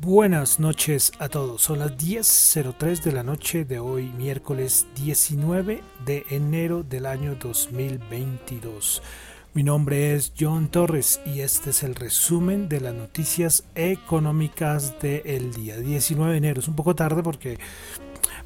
Buenas 0.00 0.60
noches 0.60 1.10
a 1.18 1.28
todos. 1.28 1.60
Son 1.62 1.80
las 1.80 1.98
10.03 1.98 3.02
de 3.02 3.10
la 3.10 3.24
noche 3.24 3.64
de 3.64 3.80
hoy, 3.80 4.12
miércoles 4.16 4.86
19 4.94 5.82
de 6.04 6.24
enero 6.30 6.84
del 6.84 7.04
año 7.04 7.34
2022. 7.34 9.02
Mi 9.54 9.64
nombre 9.64 10.14
es 10.14 10.32
John 10.38 10.68
Torres 10.68 11.20
y 11.26 11.40
este 11.40 11.70
es 11.70 11.82
el 11.82 11.96
resumen 11.96 12.68
de 12.68 12.80
las 12.80 12.94
noticias 12.94 13.64
económicas 13.74 15.00
del 15.00 15.52
día 15.52 15.76
19 15.78 16.30
de 16.30 16.38
enero. 16.38 16.60
Es 16.60 16.68
un 16.68 16.76
poco 16.76 16.94
tarde 16.94 17.24
porque, 17.24 17.58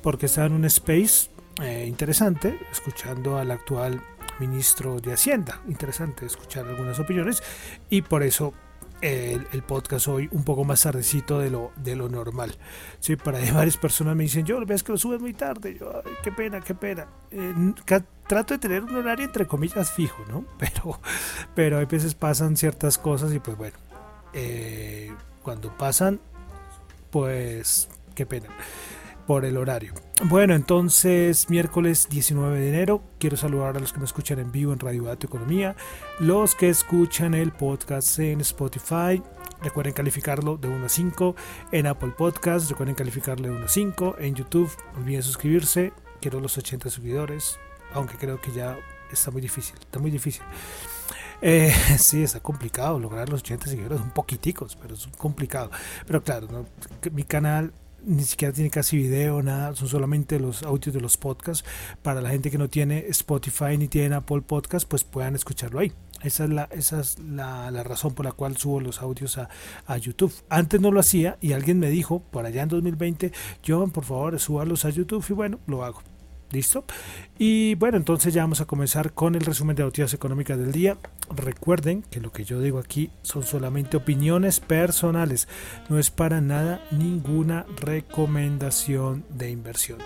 porque 0.00 0.27
está 0.27 0.46
en 0.46 0.55
un 0.55 0.64
space 0.64 1.28
eh, 1.60 1.84
interesante, 1.86 2.58
escuchando 2.72 3.36
al 3.36 3.50
actual 3.50 4.02
ministro 4.40 5.00
de 5.00 5.12
Hacienda. 5.12 5.60
Interesante 5.68 6.24
escuchar 6.24 6.66
algunas 6.66 6.98
opiniones 6.98 7.42
y 7.90 8.00
por 8.00 8.22
eso 8.22 8.55
el, 9.03 9.62
podcast 9.62 10.08
hoy 10.08 10.28
un 10.33 10.45
poco 10.45 10.64
más 10.64 10.83
tardecito 10.83 11.39
de 11.41 11.50
lo, 11.50 11.72
de 11.77 11.97
lo 11.97 12.08
normal. 12.08 12.56
Sí, 13.00 13.17
para 13.17 13.39
varias 13.53 13.77
personas 13.77 14.17
me 14.17 14.25
dicen, 14.25 14.47
yo 14.47 14.64
ves 14.64 14.83
que 14.83 14.92
lo 14.92 14.98
subes 14.98 15.20
muy 15.20 15.34
tarde. 15.34 15.77
Yo, 15.78 16.03
qué 16.22 16.33
pena, 16.33 16.61
qué 16.61 16.75
pena. 16.75 17.06
Eh, 17.30 17.53
trato 18.28 18.55
de 18.55 18.58
tener 18.58 18.83
un 18.84 18.95
horario 18.95 19.25
entre 19.27 19.47
comillas 19.47 19.92
fijo, 19.92 20.25
¿no? 20.28 20.45
Pero, 20.58 21.00
pero 21.55 21.78
a 21.78 21.84
veces 21.84 22.14
pasan 22.14 22.56
ciertas 22.56 22.97
cosas 22.97 23.33
y 23.33 23.41
pues 23.41 23.56
bueno, 23.56 23.77
eh, 24.33 25.12
cuando 25.42 25.77
pasan, 25.77 26.20
pues 27.11 27.89
qué 28.14 28.25
pena 28.25 28.48
el 29.41 29.56
horario. 29.56 29.94
Bueno, 30.25 30.55
entonces 30.55 31.48
miércoles 31.48 32.08
19 32.11 32.61
de 32.61 32.69
enero, 32.69 33.02
quiero 33.19 33.36
saludar 33.36 33.77
a 33.77 33.80
los 33.80 33.92
que 33.92 33.98
me 33.98 34.05
escuchan 34.05 34.39
en 34.39 34.52
vivo 34.52 34.72
en 34.72 34.78
Radio 34.78 35.05
Dato 35.05 35.27
Economía, 35.27 35.74
los 36.20 36.55
que 36.55 36.69
escuchan 36.69 37.34
el 37.34 37.50
podcast 37.50 38.19
en 38.19 38.41
Spotify, 38.42 39.22
recuerden 39.62 39.94
calificarlo 39.94 40.58
de 40.58 40.69
1 40.69 40.86
a 40.86 40.89
5, 40.89 41.34
en 41.72 41.86
Apple 41.86 42.12
Podcast, 42.16 42.70
recuerden 42.70 42.94
calificarlo 42.94 43.48
de 43.48 43.55
1 43.55 43.64
a 43.64 43.69
5, 43.69 44.16
en 44.19 44.34
YouTube, 44.34 44.70
olviden 44.97 45.22
suscribirse, 45.22 45.92
quiero 46.20 46.39
los 46.39 46.58
80 46.58 46.91
seguidores, 46.91 47.58
aunque 47.94 48.17
creo 48.17 48.41
que 48.41 48.52
ya 48.52 48.77
está 49.11 49.30
muy 49.30 49.41
difícil, 49.41 49.77
está 49.80 49.98
muy 49.98 50.11
difícil. 50.11 50.42
Eh, 51.41 51.74
sí, 51.98 52.22
está 52.22 52.41
complicado 52.41 53.00
lograr 53.00 53.28
los 53.28 53.41
80 53.41 53.67
seguidores, 53.67 54.01
un 54.01 54.11
poquiticos, 54.11 54.77
pero 54.77 54.95
es 54.95 55.08
complicado. 55.18 55.70
Pero 56.06 56.23
claro, 56.23 56.67
mi 57.11 57.24
canal 57.24 57.73
ni 58.05 58.23
siquiera 58.24 58.52
tiene 58.52 58.70
casi 58.70 58.96
video, 58.96 59.42
nada, 59.42 59.74
son 59.74 59.89
solamente 59.89 60.39
los 60.39 60.63
audios 60.63 60.95
de 60.95 61.01
los 61.01 61.17
podcasts. 61.17 61.64
Para 62.02 62.20
la 62.20 62.30
gente 62.30 62.51
que 62.51 62.58
no 62.58 62.68
tiene 62.68 63.07
Spotify 63.08 63.77
ni 63.79 63.89
tiene 63.89 64.14
Apple 64.14 64.42
Podcast, 64.42 64.89
pues 64.89 65.05
puedan 65.05 65.35
escucharlo 65.35 65.80
ahí. 65.80 65.92
Esa 66.23 66.45
es 66.45 66.51
la, 66.51 66.68
esa 66.70 67.01
es 67.01 67.18
la, 67.18 67.70
razón 67.83 68.14
por 68.14 68.24
la 68.24 68.33
cual 68.33 68.57
subo 68.57 68.80
los 68.80 69.02
audios 69.02 69.39
a, 69.39 69.48
a, 69.86 69.96
YouTube. 69.96 70.33
Antes 70.48 70.80
no 70.80 70.92
lo 70.92 71.01
hacía 71.01 71.36
y 71.41 71.52
alguien 71.52 71.80
me 71.80 71.91
dijo 71.91 72.23
por 72.30 72.46
allá 72.46 72.62
en 72.62 72.68
2020, 72.68 73.33
John, 73.67 73.91
por 73.91 74.05
favor, 74.05 74.39
súbalos 74.39 74.85
a 74.85 74.91
YouTube 74.91 75.24
y 75.29 75.33
bueno, 75.33 75.58
lo 75.67 75.85
hago. 75.85 76.11
¿Listo? 76.52 76.85
Y 77.39 77.74
bueno, 77.77 77.96
entonces 77.96 78.35
ya 78.35 78.42
vamos 78.42 78.61
a 78.61 78.67
comenzar 78.67 79.14
con 79.14 79.35
el 79.35 79.40
resumen 79.40 79.74
de 79.74 79.83
noticias 79.83 80.13
económicas 80.13 80.58
del 80.58 80.70
día. 80.70 80.98
Recuerden 81.35 82.02
que 82.02 82.20
lo 82.20 82.30
que 82.30 82.45
yo 82.45 82.61
digo 82.61 82.79
aquí 82.79 83.11
son 83.23 83.42
solamente 83.42 83.96
opiniones 83.96 84.61
personales, 84.61 85.48
no 85.89 85.98
es 85.98 86.11
para 86.11 86.42
nada 86.42 86.85
ninguna 86.91 87.64
recomendación 87.80 89.24
de 89.30 89.51
inversión. 89.51 89.98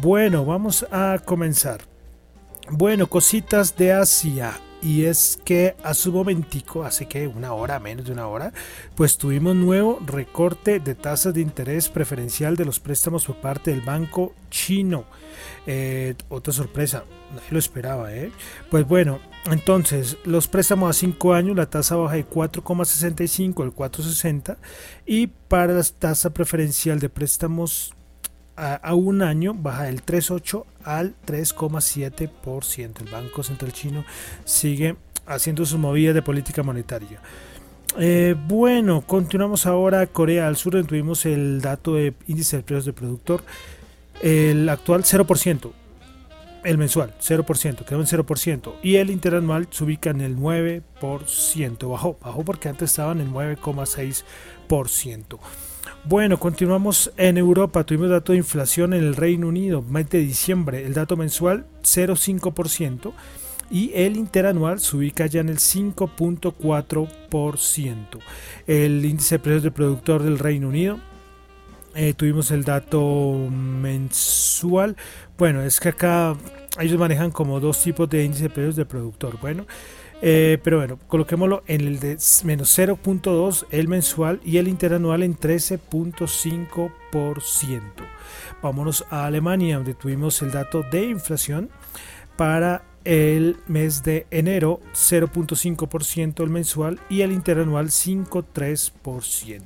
Bueno, 0.00 0.44
vamos 0.44 0.86
a 0.92 1.18
comenzar. 1.24 1.80
Bueno, 2.70 3.08
cositas 3.08 3.76
de 3.76 3.92
Asia. 3.92 4.60
Y 4.86 5.06
es 5.06 5.40
que 5.44 5.74
a 5.82 5.94
su 5.94 6.12
momentico, 6.12 6.84
hace 6.84 7.06
que 7.06 7.26
una 7.26 7.52
hora, 7.52 7.80
menos 7.80 8.06
de 8.06 8.12
una 8.12 8.28
hora, 8.28 8.52
pues 8.94 9.18
tuvimos 9.18 9.56
nuevo 9.56 9.98
recorte 10.06 10.78
de 10.78 10.94
tasas 10.94 11.34
de 11.34 11.40
interés 11.40 11.88
preferencial 11.88 12.54
de 12.54 12.64
los 12.64 12.78
préstamos 12.78 13.24
por 13.24 13.34
parte 13.40 13.72
del 13.72 13.80
banco 13.80 14.32
chino. 14.48 15.04
Eh, 15.66 16.14
otra 16.28 16.52
sorpresa, 16.52 17.02
nadie 17.30 17.48
lo 17.50 17.58
esperaba, 17.58 18.14
¿eh? 18.14 18.30
Pues 18.70 18.86
bueno, 18.86 19.18
entonces 19.46 20.18
los 20.22 20.46
préstamos 20.46 20.88
a 20.88 20.92
5 20.92 21.34
años, 21.34 21.56
la 21.56 21.66
tasa 21.66 21.96
baja 21.96 22.14
de 22.14 22.28
4,65 22.28 23.64
al 23.64 23.74
4,60 23.74 24.56
y 25.04 25.26
para 25.26 25.72
la 25.72 25.82
tasa 25.82 26.30
preferencial 26.30 27.00
de 27.00 27.08
préstamos 27.08 27.95
a, 28.56 28.94
un 28.94 29.22
año 29.22 29.54
baja 29.54 29.84
del 29.84 30.04
3,8 30.04 30.64
al 30.84 31.14
3,7%. 31.26 33.00
El 33.00 33.10
Banco 33.10 33.42
Central 33.42 33.72
Chino 33.72 34.04
sigue 34.44 34.96
haciendo 35.26 35.64
sus 35.66 35.78
movidas 35.78 36.14
de 36.14 36.22
política 36.22 36.62
monetaria. 36.62 37.20
Eh, 37.98 38.34
bueno, 38.46 39.02
continuamos 39.02 39.66
ahora 39.66 40.06
Corea 40.06 40.46
del 40.46 40.56
Sur, 40.56 40.74
donde 40.74 40.88
tuvimos 40.88 41.26
el 41.26 41.60
dato 41.60 41.94
de 41.94 42.14
índice 42.26 42.58
de 42.58 42.62
precios 42.62 42.86
de 42.86 42.92
productor, 42.92 43.42
el 44.22 44.68
actual 44.68 45.04
0%, 45.04 45.72
el 46.64 46.78
mensual 46.78 47.14
0%, 47.20 47.84
quedó 47.84 48.00
en 48.00 48.06
0%, 48.06 48.74
y 48.82 48.96
el 48.96 49.10
interanual 49.10 49.68
se 49.70 49.84
ubica 49.84 50.10
en 50.10 50.20
el 50.20 50.36
9%, 50.36 51.90
bajó, 51.90 52.18
bajó 52.22 52.44
porque 52.44 52.68
antes 52.68 52.90
estaba 52.90 53.12
en 53.12 53.20
el 53.20 53.30
9,6%. 53.30 55.38
Bueno, 56.08 56.38
continuamos 56.38 57.10
en 57.16 57.36
Europa. 57.36 57.82
Tuvimos 57.82 58.10
dato 58.10 58.30
de 58.30 58.38
inflación 58.38 58.94
en 58.94 59.02
el 59.02 59.16
Reino 59.16 59.48
Unido, 59.48 59.82
mes 59.82 60.08
de 60.08 60.20
diciembre. 60.20 60.86
El 60.86 60.94
dato 60.94 61.16
mensual 61.16 61.66
0,5% 61.82 63.12
y 63.72 63.90
el 63.92 64.16
interanual 64.16 64.78
se 64.78 64.96
ubica 64.96 65.26
ya 65.26 65.40
en 65.40 65.48
el 65.48 65.58
5.4%. 65.58 68.20
El 68.68 69.04
índice 69.04 69.34
de 69.34 69.38
precios 69.40 69.64
del 69.64 69.72
productor 69.72 70.22
del 70.22 70.38
Reino 70.38 70.68
Unido. 70.68 71.00
Eh, 71.96 72.14
tuvimos 72.14 72.52
el 72.52 72.62
dato 72.62 73.48
mensual. 73.50 74.96
Bueno, 75.36 75.60
es 75.62 75.80
que 75.80 75.88
acá 75.88 76.36
ellos 76.78 77.00
manejan 77.00 77.32
como 77.32 77.58
dos 77.58 77.82
tipos 77.82 78.08
de 78.08 78.24
índice 78.24 78.44
de 78.44 78.50
precios 78.50 78.76
del 78.76 78.86
productor. 78.86 79.40
Bueno, 79.40 79.66
eh, 80.22 80.58
pero 80.62 80.78
bueno, 80.78 80.98
coloquémoslo 81.08 81.62
en 81.66 81.82
el 81.82 82.00
de 82.00 82.16
menos 82.44 82.78
0.2 82.78 83.66
el 83.70 83.88
mensual 83.88 84.40
y 84.44 84.56
el 84.56 84.68
interanual 84.68 85.22
en 85.22 85.36
13.5%. 85.36 87.80
Vámonos 88.62 89.04
a 89.10 89.26
Alemania, 89.26 89.76
donde 89.76 89.94
tuvimos 89.94 90.40
el 90.42 90.50
dato 90.50 90.82
de 90.90 91.04
inflación 91.04 91.70
para 92.36 92.84
el 93.04 93.58
mes 93.68 94.02
de 94.02 94.26
enero 94.30 94.80
0.5% 94.92 96.42
el 96.42 96.50
mensual 96.50 96.98
y 97.08 97.20
el 97.20 97.32
interanual 97.32 97.86
5.3%. 97.86 99.62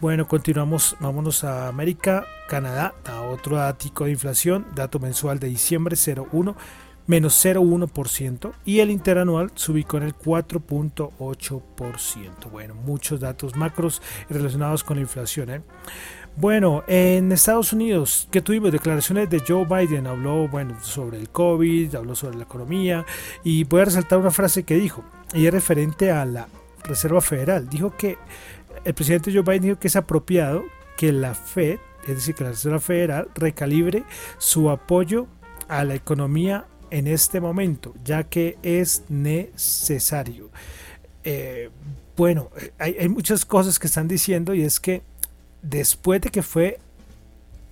Bueno, 0.00 0.26
continuamos, 0.26 0.96
vámonos 1.00 1.44
a 1.44 1.68
América, 1.68 2.26
Canadá, 2.48 2.94
a 3.04 3.22
otro 3.22 3.56
dato 3.56 4.04
de 4.04 4.10
inflación, 4.10 4.66
dato 4.74 4.98
mensual 4.98 5.38
de 5.38 5.48
diciembre 5.48 5.96
0.1 5.96 6.54
menos 7.06 7.44
0,1% 7.44 8.52
y 8.64 8.80
el 8.80 8.90
interanual 8.90 9.50
se 9.54 9.72
ubicó 9.72 9.96
en 9.96 10.04
el 10.04 10.16
4.8%. 10.16 12.50
Bueno, 12.50 12.74
muchos 12.74 13.20
datos 13.20 13.56
macros 13.56 14.02
relacionados 14.28 14.84
con 14.84 14.96
la 14.96 15.02
inflación. 15.02 15.50
¿eh? 15.50 15.62
Bueno, 16.36 16.82
en 16.86 17.30
Estados 17.30 17.72
Unidos, 17.72 18.26
que 18.30 18.40
tuvimos 18.40 18.72
declaraciones 18.72 19.28
de 19.28 19.42
Joe 19.46 19.66
Biden, 19.66 20.06
habló 20.06 20.48
bueno, 20.48 20.76
sobre 20.82 21.18
el 21.18 21.28
COVID, 21.28 21.94
habló 21.94 22.14
sobre 22.14 22.36
la 22.36 22.44
economía 22.44 23.04
y 23.44 23.64
voy 23.64 23.82
a 23.82 23.86
resaltar 23.86 24.18
una 24.18 24.30
frase 24.30 24.62
que 24.62 24.76
dijo, 24.76 25.04
y 25.34 25.46
es 25.46 25.52
referente 25.52 26.10
a 26.10 26.24
la 26.24 26.48
Reserva 26.84 27.20
Federal. 27.20 27.68
Dijo 27.68 27.94
que 27.96 28.18
el 28.84 28.94
presidente 28.94 29.32
Joe 29.32 29.42
Biden 29.42 29.62
dijo 29.62 29.78
que 29.78 29.88
es 29.88 29.96
apropiado 29.96 30.64
que 30.96 31.12
la 31.12 31.34
Fed, 31.34 31.78
es 32.02 32.16
decir, 32.16 32.34
que 32.34 32.44
la 32.44 32.50
Reserva 32.50 32.80
Federal 32.80 33.28
recalibre 33.34 34.04
su 34.38 34.70
apoyo 34.70 35.26
a 35.68 35.84
la 35.84 35.94
economía 35.94 36.66
en 36.92 37.06
este 37.06 37.40
momento, 37.40 37.94
ya 38.04 38.24
que 38.24 38.58
es 38.62 39.02
necesario. 39.08 40.50
eh, 41.24 41.70
bueno, 42.16 42.50
hay, 42.78 42.96
hay, 43.00 43.08
muchas 43.08 43.46
cosas 43.46 43.78
que 43.78 43.86
están 43.86 44.06
diciendo 44.06 44.54
y 44.54 44.62
es 44.62 44.78
que 44.78 45.02
después 45.62 46.20
de 46.20 46.28
que 46.30 46.42
fue 46.42 46.78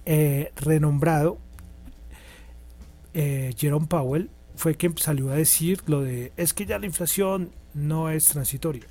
eh, 0.06 0.50
renombrado, 0.56 1.36
eh, 3.12 3.54
Jerome 3.58 3.86
Powell 3.86 4.30
fue 4.56 4.74
quien 4.76 4.96
salió 4.96 5.30
a 5.30 5.34
decir 5.34 5.82
lo 5.86 6.00
de 6.00 6.32
es 6.36 6.54
que 6.54 6.64
ya 6.64 6.78
la 6.78 6.86
inflación 6.86 7.50
no 7.74 8.08
es 8.08 8.24
transitoria 8.26 8.86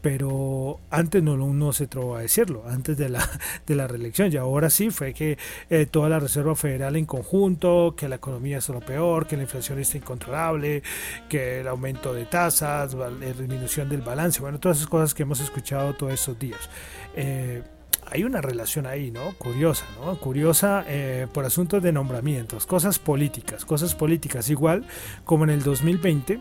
pero 0.00 0.80
antes 0.90 1.22
no, 1.22 1.36
no 1.36 1.72
se 1.72 1.86
trovó 1.86 2.16
a 2.16 2.20
decirlo, 2.20 2.64
antes 2.68 2.96
de 2.96 3.08
la, 3.08 3.28
de 3.66 3.74
la 3.74 3.86
reelección, 3.86 4.32
y 4.32 4.36
ahora 4.36 4.70
sí 4.70 4.90
fue 4.90 5.12
que 5.14 5.38
eh, 5.70 5.86
toda 5.86 6.08
la 6.08 6.18
Reserva 6.18 6.54
Federal 6.54 6.96
en 6.96 7.06
conjunto, 7.06 7.94
que 7.96 8.08
la 8.08 8.16
economía 8.16 8.58
es 8.58 8.68
lo 8.68 8.80
peor, 8.80 9.26
que 9.26 9.36
la 9.36 9.42
inflación 9.42 9.78
está 9.78 9.96
incontrolable, 9.98 10.82
que 11.28 11.60
el 11.60 11.68
aumento 11.68 12.14
de 12.14 12.26
tasas, 12.26 12.94
la 12.94 13.10
disminución 13.10 13.88
del 13.88 14.02
balance, 14.02 14.40
bueno, 14.40 14.58
todas 14.58 14.78
esas 14.78 14.88
cosas 14.88 15.14
que 15.14 15.22
hemos 15.24 15.40
escuchado 15.40 15.94
todos 15.94 16.12
estos 16.12 16.38
días. 16.38 16.68
Eh, 17.16 17.62
hay 18.10 18.24
una 18.24 18.40
relación 18.40 18.86
ahí, 18.86 19.10
¿no? 19.10 19.34
Curiosa, 19.36 19.84
¿no? 20.00 20.18
Curiosa 20.18 20.84
eh, 20.86 21.26
por 21.32 21.44
asuntos 21.44 21.82
de 21.82 21.92
nombramientos, 21.92 22.64
cosas 22.66 22.98
políticas, 22.98 23.64
cosas 23.64 23.94
políticas, 23.94 24.48
igual 24.48 24.86
como 25.24 25.44
en 25.44 25.50
el 25.50 25.62
2020 25.62 26.40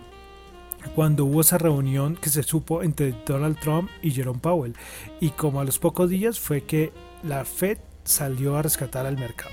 cuando 0.88 1.26
hubo 1.26 1.42
esa 1.42 1.58
reunión 1.58 2.16
que 2.16 2.30
se 2.30 2.44
supo 2.44 2.84
entre 2.84 3.14
Donald 3.26 3.60
Trump 3.60 3.90
y 4.02 4.12
Jerome 4.12 4.40
Powell. 4.40 4.76
Y 5.20 5.30
como 5.32 5.60
a 5.60 5.64
los 5.64 5.80
pocos 5.80 6.10
días 6.10 6.40
fue 6.40 6.64
que 6.64 6.92
la 7.24 7.46
Fed 7.46 7.78
salió 8.04 8.58
a 8.58 8.62
rescatar 8.62 9.06
al 9.06 9.18
mercado. 9.18 9.52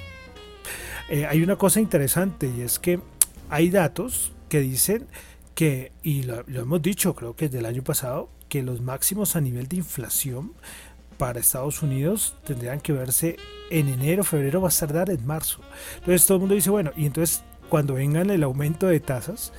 Eh, 1.09 1.27
hay 1.27 1.43
una 1.43 1.57
cosa 1.57 1.81
interesante 1.81 2.51
y 2.57 2.63
es 2.63 2.79
que 2.79 3.01
hay 3.51 3.71
datos 3.71 4.33
que 4.49 4.61
dicen 4.61 5.07
que, 5.55 5.93
y 6.03 6.23
lo, 6.23 6.45
lo 6.47 6.63
hemos 6.63 6.83
dicho 6.83 7.15
creo 7.15 7.37
que 7.37 7.47
desde 7.47 7.59
el 7.59 7.67
año 7.67 7.83
pasado, 7.83 8.31
que 8.49 8.63
los 8.63 8.81
máximos 8.81 9.37
a 9.37 9.41
nivel 9.41 9.69
de 9.69 9.77
inflación 9.77 10.53
para 11.19 11.41
Estados 11.41 11.83
Unidos 11.83 12.37
tendrían 12.45 12.81
que 12.81 12.93
verse 12.93 13.37
en 13.71 13.89
enero, 13.89 14.25
febrero, 14.25 14.61
va 14.61 14.69
a 14.69 14.73
tardar 14.73 15.11
en 15.11 15.27
marzo. 15.27 15.61
Entonces 15.97 16.27
todo 16.27 16.37
el 16.37 16.41
mundo 16.41 16.55
dice, 16.55 16.71
bueno, 16.71 16.93
y 16.97 17.07
entonces 17.07 17.43
cuando 17.69 17.95
vengan 17.95 18.31
el 18.31 18.43
aumento 18.43 18.87
de 18.87 19.01
tasas, 19.01 19.53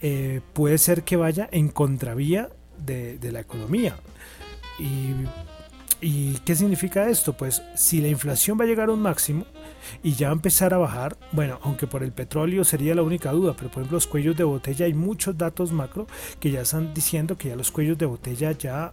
eh, 0.00 0.40
puede 0.52 0.78
ser 0.78 1.02
que 1.02 1.16
vaya 1.16 1.48
en 1.50 1.68
contravía 1.68 2.48
de, 2.78 3.18
la 3.32 3.40
economía. 3.40 3.96
Y, 4.78 5.14
y, 6.00 6.38
qué 6.44 6.54
significa 6.54 7.08
esto? 7.08 7.36
Pues 7.36 7.62
si 7.74 8.00
la 8.00 8.08
inflación 8.08 8.58
va 8.58 8.64
a 8.64 8.66
llegar 8.66 8.88
a 8.88 8.92
un 8.92 9.02
máximo 9.02 9.44
y 10.02 10.12
ya 10.12 10.28
va 10.28 10.32
a 10.32 10.36
empezar 10.36 10.74
a 10.74 10.78
bajar, 10.78 11.16
bueno, 11.32 11.58
aunque 11.62 11.86
por 11.86 12.02
el 12.02 12.12
petróleo 12.12 12.64
sería 12.64 12.94
la 12.94 13.02
única 13.02 13.32
duda, 13.32 13.54
pero 13.56 13.70
por 13.70 13.80
ejemplo 13.80 13.96
los 13.96 14.06
cuellos 14.06 14.36
de 14.36 14.44
botella, 14.44 14.86
hay 14.86 14.94
muchos 14.94 15.36
datos 15.36 15.72
macro 15.72 16.06
que 16.38 16.50
ya 16.50 16.60
están 16.60 16.94
diciendo 16.94 17.36
que 17.36 17.48
ya 17.48 17.56
los 17.56 17.72
cuellos 17.72 17.98
de 17.98 18.06
botella 18.06 18.52
ya 18.52 18.92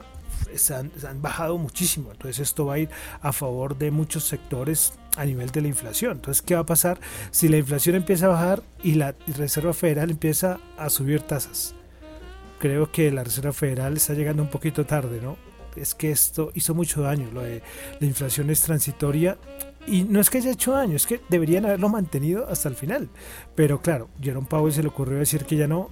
se 0.55 0.73
han, 0.75 0.91
bajado 1.21 1.57
muchísimo. 1.57 2.11
Entonces 2.11 2.39
esto 2.39 2.65
va 2.65 2.75
a 2.75 2.79
ir 2.79 2.89
a 3.21 3.31
favor 3.31 3.77
de 3.77 3.91
muchos 3.91 4.23
sectores 4.23 4.93
a 5.17 5.25
nivel 5.25 5.51
de 5.51 5.61
la 5.61 5.67
inflación. 5.67 6.13
Entonces, 6.13 6.41
¿qué 6.41 6.55
va 6.55 6.61
a 6.61 6.65
pasar 6.65 6.99
si 7.31 7.47
la 7.47 7.57
inflación 7.57 7.95
empieza 7.95 8.25
a 8.25 8.29
bajar 8.29 8.63
y 8.83 8.93
la 8.95 9.15
Reserva 9.27 9.73
Federal 9.73 10.11
empieza 10.11 10.59
a 10.77 10.89
subir 10.89 11.21
tasas? 11.21 11.75
Creo 12.59 12.91
que 12.91 13.11
la 13.11 13.23
Reserva 13.23 13.53
Federal 13.53 13.97
está 13.97 14.13
llegando 14.13 14.43
un 14.43 14.49
poquito 14.49 14.85
tarde, 14.85 15.19
¿no? 15.21 15.37
Es 15.75 15.93
que 15.93 16.11
esto 16.11 16.51
hizo 16.53 16.73
mucho 16.73 17.01
daño. 17.01 17.29
Lo 17.33 17.41
de 17.41 17.61
la 17.99 18.07
inflación 18.07 18.49
es 18.49 18.61
transitoria 18.61 19.37
y 19.87 20.03
no 20.03 20.19
es 20.19 20.29
que 20.29 20.39
haya 20.39 20.51
hecho 20.51 20.71
daño, 20.71 20.95
es 20.95 21.05
que 21.05 21.21
deberían 21.29 21.65
haberlo 21.65 21.89
mantenido 21.89 22.47
hasta 22.49 22.69
el 22.69 22.75
final. 22.75 23.09
Pero 23.55 23.81
claro, 23.81 24.09
Jerome 24.21 24.47
Powell 24.47 24.73
se 24.73 24.81
le 24.81 24.87
ocurrió 24.87 25.19
decir 25.19 25.45
que 25.45 25.57
ya 25.57 25.67
no. 25.67 25.91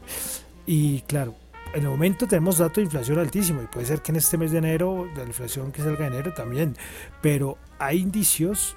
Y 0.65 1.01
claro, 1.01 1.35
en 1.73 1.83
el 1.83 1.89
momento 1.89 2.27
tenemos 2.27 2.59
datos 2.59 2.75
de 2.75 2.83
inflación 2.83 3.19
altísimo 3.19 3.61
y 3.61 3.67
puede 3.67 3.85
ser 3.85 4.01
que 4.01 4.11
en 4.11 4.17
este 4.17 4.37
mes 4.37 4.51
de 4.51 4.59
enero, 4.59 5.07
la 5.15 5.23
inflación 5.23 5.71
que 5.71 5.81
salga 5.81 6.01
de 6.01 6.15
enero 6.15 6.33
también, 6.33 6.75
pero 7.21 7.57
hay 7.79 7.99
indicios, 7.99 8.75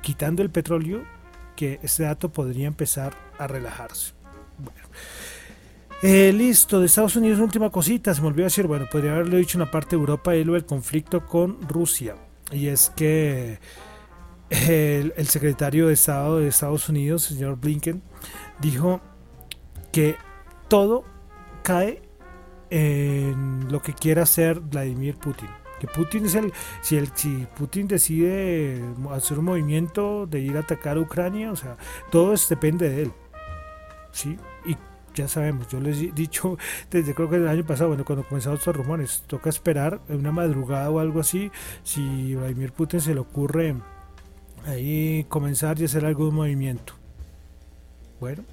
quitando 0.00 0.42
el 0.42 0.50
petróleo, 0.50 1.02
que 1.54 1.78
este 1.82 2.04
dato 2.04 2.30
podría 2.30 2.66
empezar 2.66 3.14
a 3.38 3.46
relajarse. 3.46 4.14
Bueno. 4.58 4.88
Eh, 6.02 6.32
listo, 6.32 6.80
de 6.80 6.86
Estados 6.86 7.14
Unidos, 7.16 7.38
última 7.40 7.68
cosita, 7.68 8.14
se 8.14 8.22
me 8.22 8.28
olvidó 8.28 8.44
decir, 8.44 8.66
bueno, 8.66 8.86
podría 8.90 9.12
haberlo 9.12 9.36
dicho 9.36 9.58
en 9.58 9.64
la 9.64 9.70
parte 9.70 9.90
de 9.90 10.00
Europa 10.00 10.34
y 10.34 10.42
luego 10.42 10.56
el 10.56 10.64
conflicto 10.64 11.26
con 11.26 11.60
Rusia. 11.68 12.16
Y 12.50 12.68
es 12.68 12.90
que 12.96 13.58
el, 14.48 15.12
el 15.14 15.28
secretario 15.28 15.88
de 15.88 15.92
Estado 15.92 16.38
de 16.38 16.48
Estados 16.48 16.88
Unidos, 16.88 17.30
el 17.30 17.36
señor 17.36 17.60
Blinken, 17.60 18.02
dijo 18.60 19.02
que 19.92 20.16
todo 20.68 21.04
cae 21.62 22.00
en 22.70 23.70
lo 23.70 23.82
que 23.82 23.92
quiera 23.92 24.22
hacer 24.22 24.60
Vladimir 24.60 25.16
Putin. 25.16 25.48
Que 25.80 25.86
Putin 25.86 26.26
es 26.26 26.34
el 26.34 26.52
si, 26.82 26.96
el. 26.96 27.08
si 27.14 27.46
Putin 27.56 27.88
decide 27.88 28.82
hacer 29.10 29.38
un 29.38 29.46
movimiento 29.46 30.26
de 30.26 30.40
ir 30.40 30.56
a 30.56 30.60
atacar 30.60 30.98
a 30.98 31.00
Ucrania, 31.00 31.50
o 31.50 31.56
sea, 31.56 31.76
todo 32.10 32.34
depende 32.48 32.90
de 32.90 33.02
él. 33.02 33.12
¿Sí? 34.12 34.36
Y 34.66 34.76
ya 35.14 35.26
sabemos, 35.26 35.68
yo 35.68 35.80
les 35.80 35.98
he 36.02 36.12
dicho 36.12 36.58
desde 36.90 37.14
creo 37.14 37.30
que 37.30 37.36
el 37.36 37.48
año 37.48 37.64
pasado, 37.64 37.88
bueno, 37.88 38.04
cuando 38.04 38.26
comenzaron 38.26 38.58
estos 38.58 38.76
rumores, 38.76 39.24
toca 39.26 39.48
esperar 39.48 40.00
una 40.08 40.32
madrugada 40.32 40.90
o 40.90 40.98
algo 40.98 41.20
así, 41.20 41.50
si 41.82 42.34
Vladimir 42.34 42.72
Putin 42.72 43.00
se 43.00 43.14
le 43.14 43.20
ocurre 43.20 43.74
ahí 44.66 45.24
comenzar 45.28 45.80
y 45.80 45.84
hacer 45.84 46.04
algún 46.04 46.34
movimiento. 46.34 46.92
Bueno, 48.20 48.44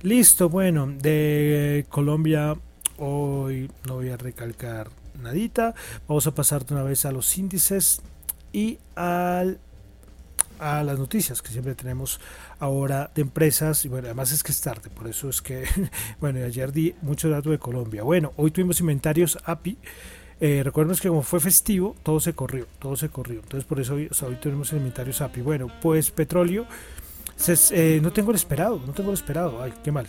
listo, 0.00 0.48
bueno, 0.48 0.86
de 0.86 1.84
Colombia 1.90 2.56
Hoy 3.02 3.70
no 3.88 3.94
voy 3.94 4.10
a 4.10 4.18
recalcar 4.18 4.90
nadita. 5.22 5.74
Vamos 6.06 6.26
a 6.26 6.34
pasar 6.34 6.66
de 6.66 6.74
una 6.74 6.82
vez 6.82 7.06
a 7.06 7.12
los 7.12 7.38
índices 7.38 8.02
y 8.52 8.78
al, 8.94 9.58
a 10.58 10.84
las 10.84 10.98
noticias 10.98 11.40
que 11.40 11.48
siempre 11.48 11.74
tenemos 11.74 12.20
ahora 12.58 13.10
de 13.14 13.22
empresas. 13.22 13.86
Y 13.86 13.88
bueno, 13.88 14.08
además 14.08 14.32
es 14.32 14.42
que 14.42 14.52
es 14.52 14.60
tarde, 14.60 14.90
por 14.90 15.08
eso 15.08 15.30
es 15.30 15.40
que, 15.40 15.64
bueno, 16.20 16.44
ayer 16.44 16.72
di 16.72 16.94
mucho 17.00 17.30
dato 17.30 17.48
de 17.48 17.58
Colombia. 17.58 18.02
Bueno, 18.02 18.34
hoy 18.36 18.50
tuvimos 18.50 18.80
inventarios 18.80 19.38
API. 19.46 19.78
Eh, 20.38 20.60
recuerden 20.62 20.94
que 20.96 21.08
como 21.08 21.22
fue 21.22 21.40
festivo, 21.40 21.96
todo 22.02 22.20
se 22.20 22.34
corrió, 22.34 22.66
todo 22.78 22.96
se 22.96 23.08
corrió. 23.08 23.40
Entonces 23.40 23.64
por 23.64 23.80
eso 23.80 23.94
hoy, 23.94 24.10
hoy 24.22 24.36
tenemos 24.42 24.74
inventarios 24.74 25.22
API. 25.22 25.40
Bueno, 25.40 25.68
pues 25.80 26.10
petróleo, 26.10 26.66
eh, 27.70 27.98
no 28.02 28.12
tengo 28.12 28.30
el 28.30 28.36
esperado, 28.36 28.78
no 28.86 28.92
tengo 28.92 29.08
el 29.08 29.14
esperado. 29.14 29.62
Ay, 29.62 29.72
qué 29.82 29.90
mal 29.90 30.06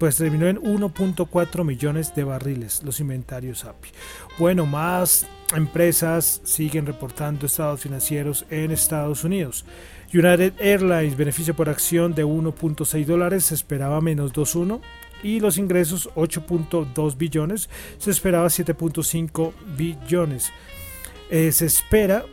pues 0.00 0.16
terminó 0.16 0.46
en 0.46 0.56
1.4 0.56 1.62
millones 1.62 2.14
de 2.14 2.24
barriles 2.24 2.82
los 2.82 3.00
inventarios 3.00 3.66
API. 3.66 3.90
Bueno, 4.38 4.64
más 4.64 5.26
empresas 5.54 6.40
siguen 6.42 6.86
reportando 6.86 7.44
estados 7.44 7.82
financieros 7.82 8.46
en 8.48 8.70
Estados 8.70 9.24
Unidos. 9.24 9.66
United 10.14 10.54
Airlines, 10.58 11.18
beneficio 11.18 11.54
por 11.54 11.68
acción 11.68 12.14
de 12.14 12.24
1.6 12.24 13.04
dólares, 13.04 13.44
se 13.44 13.54
esperaba 13.54 14.00
menos 14.00 14.32
2.1 14.32 14.80
y 15.22 15.38
los 15.38 15.58
ingresos 15.58 16.08
8.2 16.14 17.18
billones, 17.18 17.68
se 17.98 18.10
esperaba 18.10 18.46
7.5 18.46 19.52
billones. 19.76 20.50
Eh, 21.28 21.52
se 21.52 21.66
espera 21.66 22.24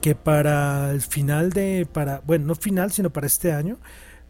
que 0.00 0.14
para 0.14 0.92
el 0.92 1.00
final 1.00 1.50
de, 1.50 1.88
para, 1.92 2.22
bueno, 2.24 2.46
no 2.46 2.54
final, 2.54 2.92
sino 2.92 3.10
para 3.10 3.26
este 3.26 3.52
año, 3.52 3.78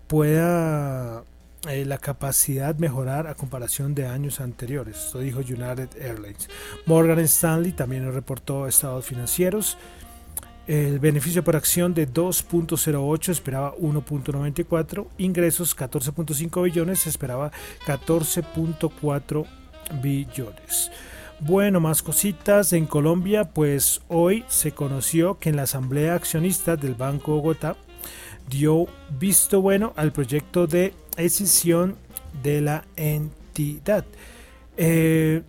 pueda 0.07 1.25
eh, 1.69 1.85
la 1.85 1.99
capacidad 1.99 2.75
mejorar 2.75 3.29
a 3.29 3.35
comparación 3.35 3.95
de 3.95 4.07
años 4.07 4.41
anteriores. 4.41 4.97
Esto 4.97 5.21
dijo 5.21 5.39
United 5.41 5.91
Airlines. 6.01 6.49
Morgan 6.87 7.21
Stanley 7.21 7.73
también 7.73 8.13
reportó 8.13 8.67
estados 8.67 9.07
financieros. 9.07 9.79
El 10.67 10.99
beneficio 10.99 11.43
por 11.43 11.57
acción 11.57 11.95
de 11.95 12.09
2.08 12.09 13.29
esperaba 13.31 13.77
1.94, 13.77 15.07
ingresos 15.19 15.77
14.5 15.77 16.63
billones, 16.63 17.07
esperaba 17.07 17.51
14.4 17.87 19.47
billones. 20.01 20.91
Bueno, 21.41 21.81
más 21.81 22.03
cositas 22.03 22.73
en 22.73 22.87
Colombia, 22.87 23.51
pues 23.51 24.03
hoy 24.07 24.45
se 24.49 24.71
conoció 24.73 25.41
que 25.41 25.51
en 25.51 25.57
la 25.57 25.63
Asamblea 25.63 26.15
Accionista 26.15 26.77
del 26.77 26.95
Banco 26.95 27.33
Bogotá 27.33 27.77
dio 28.49 28.87
visto 29.19 29.61
bueno 29.61 29.93
al 29.97 30.13
proyecto 30.13 30.69
de 30.69 30.95
escisión 31.17 31.97
de 32.43 32.61
la 32.61 32.85
entidad. 32.97 34.05
Eh, 34.77 35.43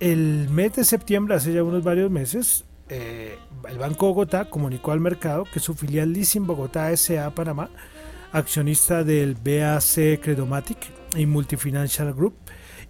el 0.00 0.48
mes 0.50 0.74
de 0.74 0.84
septiembre, 0.84 1.34
hace 1.34 1.52
ya 1.52 1.62
unos 1.62 1.82
varios 1.82 2.10
meses, 2.10 2.64
eh, 2.88 3.36
el 3.68 3.78
Banco 3.78 4.08
Bogotá 4.08 4.44
comunicó 4.50 4.92
al 4.92 5.00
mercado 5.00 5.44
que 5.52 5.60
su 5.60 5.74
filial 5.74 6.12
Leasing 6.12 6.46
Bogotá 6.46 6.92
S.A. 6.92 7.34
Panamá, 7.34 7.70
accionista 8.32 9.04
del 9.04 9.34
BAC 9.34 10.20
Credomatic 10.20 10.78
y 11.16 11.26
Multifinancial 11.26 12.12
Group, 12.12 12.34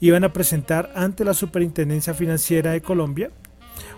iban 0.01 0.25
a 0.25 0.33
presentar 0.33 0.93
ante 0.95 1.25
la 1.25 1.35
Superintendencia 1.35 2.15
Financiera 2.15 2.73
de 2.73 2.81
Colombia 2.81 3.31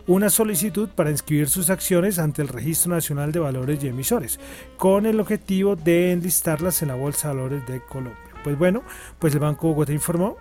una 0.07 0.31
solicitud 0.31 0.89
para 0.89 1.11
inscribir 1.11 1.49
sus 1.49 1.71
acciones 1.71 2.19
ante 2.19 2.43
el 2.43 2.49
Registro 2.49 2.93
Nacional 2.93 3.33
de 3.33 3.41
Valores 3.41 3.83
y 3.83 3.89
Emisores, 3.89 4.39
con 4.77 5.07
el 5.07 5.21
objetivo 5.21 5.77
de 5.77 6.13
enlistarlas 6.13 6.83
en 6.83 6.89
la 6.89 6.95
Bolsa 6.95 7.29
de 7.29 7.35
Valores 7.35 7.67
de 7.67 7.81
Colombia. 7.81 8.17
Pues 8.45 8.57
bueno, 8.57 8.83
pues 9.19 9.35
el 9.35 9.41
Banco 9.41 9.69
Bogotá 9.69 9.93
informó 9.93 10.37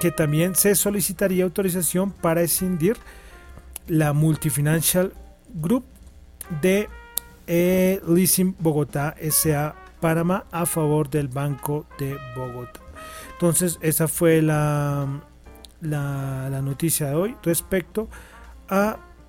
que 0.00 0.10
también 0.10 0.54
se 0.54 0.74
solicitaría 0.74 1.44
autorización 1.44 2.10
para 2.10 2.42
escindir 2.42 2.96
la 3.88 4.12
Multifinancial 4.12 5.12
Group 5.54 5.84
de 6.60 6.88
eh, 7.46 8.00
Leasing 8.06 8.56
Bogotá 8.58 9.14
S.A. 9.18 9.74
Panamá 10.00 10.44
a 10.50 10.66
favor 10.66 11.08
del 11.08 11.28
Banco 11.28 11.86
de 11.98 12.18
Bogotá. 12.36 12.80
Entonces, 13.32 13.78
esa 13.80 14.08
fue 14.08 14.42
la, 14.42 15.06
la, 15.80 16.48
la 16.50 16.62
noticia 16.62 17.08
de 17.08 17.14
hoy 17.14 17.36
respecto 17.42 18.08
a 18.12 18.35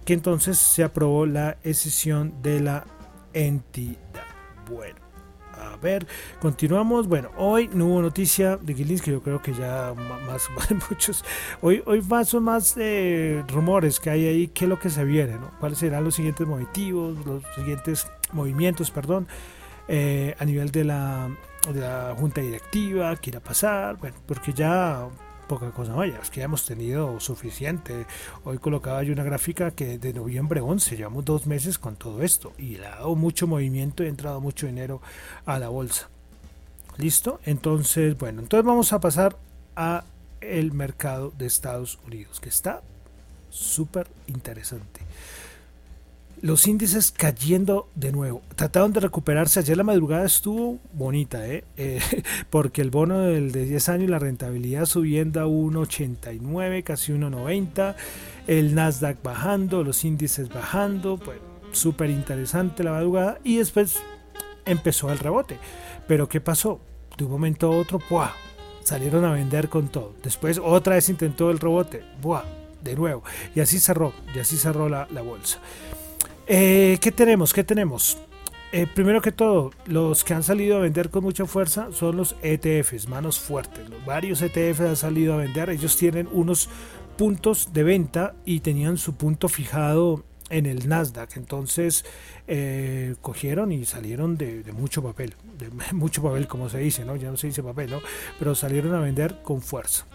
que 0.06 0.14
entonces 0.14 0.58
se 0.58 0.84
aprobó 0.84 1.26
la 1.26 1.58
decisión 1.64 2.42
de 2.42 2.60
la 2.62 2.86
entidad. 3.34 4.24
Bueno 4.70 5.08
a 5.60 5.76
ver, 5.78 6.08
continuamos. 6.40 7.08
Bueno, 7.08 7.30
hoy 7.38 7.70
no 7.74 7.86
hubo 7.86 8.02
noticia 8.02 8.58
de 8.58 8.76
que 8.76 8.84
yo 8.86 9.22
creo 9.22 9.42
que 9.42 9.54
ya 9.54 9.94
más, 10.26 10.50
muchos. 10.90 11.24
Hoy, 11.62 11.82
hoy 11.86 12.02
más 12.02 12.30
son 12.30 12.44
más 12.44 12.76
eh, 12.78 13.44
rumores 13.48 14.00
que 14.00 14.10
hay 14.10 14.26
ahí, 14.26 14.48
qué 14.48 14.66
es 14.66 14.70
lo 14.70 14.80
que 14.80 14.90
se 14.90 15.04
viene, 15.04 15.34
¿no? 15.34 15.52
¿Cuáles 15.60 15.80
serán 15.80 16.04
los 16.04 16.16
siguientes 16.16 16.48
motivos, 16.48 17.26
los 17.26 17.44
siguientes 17.56 18.08
movimientos, 18.32 18.92
perdón, 18.92 19.28
eh, 19.88 20.36
a 20.40 20.46
nivel 20.46 20.72
de 20.72 20.84
la, 20.84 21.30
de 21.72 21.80
la 21.80 22.16
junta 22.18 22.42
directiva, 22.42 23.16
qué 23.18 23.32
irá 23.32 23.40
a 23.40 23.44
pasar? 23.44 23.98
Bueno, 23.98 24.18
porque 24.26 24.54
ya 24.54 25.08
poca 25.48 25.72
cosa 25.72 25.94
vaya, 25.94 26.20
es 26.22 26.30
que 26.30 26.40
ya 26.40 26.46
hemos 26.46 26.66
tenido 26.66 27.20
suficiente. 27.20 28.06
Hoy 28.44 28.58
colocaba 28.60 29.02
yo 29.04 29.14
una 29.14 29.24
gráfica 29.24 29.72
que 29.72 29.98
de 29.98 30.14
noviembre 30.14 30.62
11, 30.62 30.96
llevamos 30.98 31.26
dos 31.26 31.48
meses 31.48 31.80
con 31.80 31.96
todo 31.96 32.22
esto 32.22 32.54
y 32.58 32.78
le 32.78 32.88
ha 32.88 32.98
dado 32.98 33.16
mucho 33.16 33.48
movimiento 33.48 34.04
y 34.04 34.08
ha 34.08 34.10
entrado 34.10 34.42
mucho 34.42 34.68
dinero 34.68 35.02
a 35.46 35.58
la 35.60 35.70
bolsa. 35.70 36.10
¿Listo? 36.98 37.40
Entonces, 37.46 38.18
bueno, 38.18 38.42
entonces 38.42 38.66
vamos 38.66 38.92
a 38.94 39.00
pasar 39.00 39.38
a 39.76 40.04
el 40.42 40.74
mercado 40.74 41.32
de 41.38 41.46
Estados 41.46 42.00
Unidos, 42.06 42.40
que 42.40 42.50
está 42.50 42.82
súper 43.50 44.08
interesante 44.28 45.02
los 46.42 46.68
índices 46.68 47.12
cayendo 47.12 47.90
de 47.96 48.12
nuevo. 48.12 48.42
Trataron 48.56 48.94
de 48.94 49.00
recuperarse. 49.00 49.60
Ayer 49.60 49.78
la 49.78 49.84
madrugada 49.84 50.26
estuvo 50.26 50.80
bonita, 50.94 51.48
¿eh? 51.48 51.64
eh 51.78 52.00
porque 52.50 52.82
el 52.82 52.92
bono 52.92 53.20
del 53.20 53.52
de 53.52 53.66
10 53.66 53.90
años, 53.90 54.10
la 54.10 54.20
rentabilidad 54.20 54.86
subiendo 54.86 55.42
a 55.42 55.46
1,89, 55.46 56.84
casi 56.84 57.14
1,90. 57.14 57.96
El 58.48 58.76
Nasdaq 58.76 59.22
bajando, 59.24 59.84
los 59.84 60.04
índices 60.04 60.50
bajando. 60.50 61.18
Pues 61.18 61.40
súper 61.72 62.10
interesante 62.10 62.84
la 62.84 62.92
madrugada. 62.92 63.40
Y 63.44 63.58
después 63.58 63.98
empezó 64.66 65.12
el 65.12 65.20
rebote. 65.20 65.58
Pero 66.08 66.30
¿qué 66.30 66.42
pasó? 66.42 66.80
De 67.18 67.26
un 67.26 67.32
momento 67.32 67.68
a 67.72 67.78
otro, 67.78 68.00
¡buah! 68.10 68.32
Salieron 68.84 69.26
a 69.26 69.34
vender 69.34 69.68
con 69.70 69.90
todo. 69.90 70.14
Después 70.24 70.62
otra 70.64 70.96
vez 70.96 71.10
intentó 71.10 71.52
el 71.52 71.60
rebote. 71.60 72.04
¡Buah! 72.22 72.44
De 72.82 72.96
nuevo. 72.96 73.24
Y 73.54 73.60
así 73.60 73.80
cerró. 73.80 74.14
Y 74.34 74.40
así 74.40 74.56
cerró 74.56 74.88
la, 74.88 75.08
la 75.12 75.22
bolsa. 75.22 75.60
Eh, 76.48 76.98
¿Qué 77.02 77.12
tenemos? 77.12 77.54
¿Qué 77.54 77.64
tenemos? 77.64 78.18
Eh, 78.72 78.88
primero 78.88 79.22
que 79.22 79.34
todo, 79.34 79.72
los 79.86 80.24
que 80.24 80.34
han 80.34 80.44
salido 80.44 80.78
a 80.78 80.80
vender 80.80 81.10
con 81.10 81.24
mucha 81.24 81.46
fuerza 81.46 81.90
son 81.92 82.16
los 82.16 82.36
ETFs, 82.42 83.10
manos 83.10 83.40
fuertes. 83.40 83.86
Varios 84.06 84.42
ETFs 84.42 84.82
han 84.82 84.96
salido 84.96 85.34
a 85.34 85.38
vender. 85.38 85.70
Ellos 85.70 85.98
tienen 85.98 86.30
unos 86.32 86.70
puntos 87.18 87.74
de 87.74 87.84
venta 87.84 88.36
y 88.46 88.62
tenían 88.62 88.98
su 88.98 89.16
punto 89.16 89.50
fijado 89.50 90.24
en 90.50 90.66
el 90.66 90.88
Nasdaq. 90.88 91.36
Entonces 91.36 92.06
eh, 92.48 93.16
cogieron 93.22 93.74
y 93.74 93.84
salieron 93.84 94.38
de, 94.38 94.64
mucho 94.72 95.04
papel, 95.04 95.36
mucho 95.92 96.24
papel 96.24 96.48
como 96.48 96.70
se 96.70 96.80
dice, 96.80 97.04
¿no? 97.04 97.18
Ya 97.18 97.30
no 97.30 97.36
se 97.36 97.48
dice 97.48 97.62
papel, 97.62 97.90
¿no? 97.90 98.02
Pero 98.40 98.56
salieron 98.56 98.96
a 98.96 99.02
vender 99.02 99.42
con 99.44 99.62
fuerza. 99.62 100.06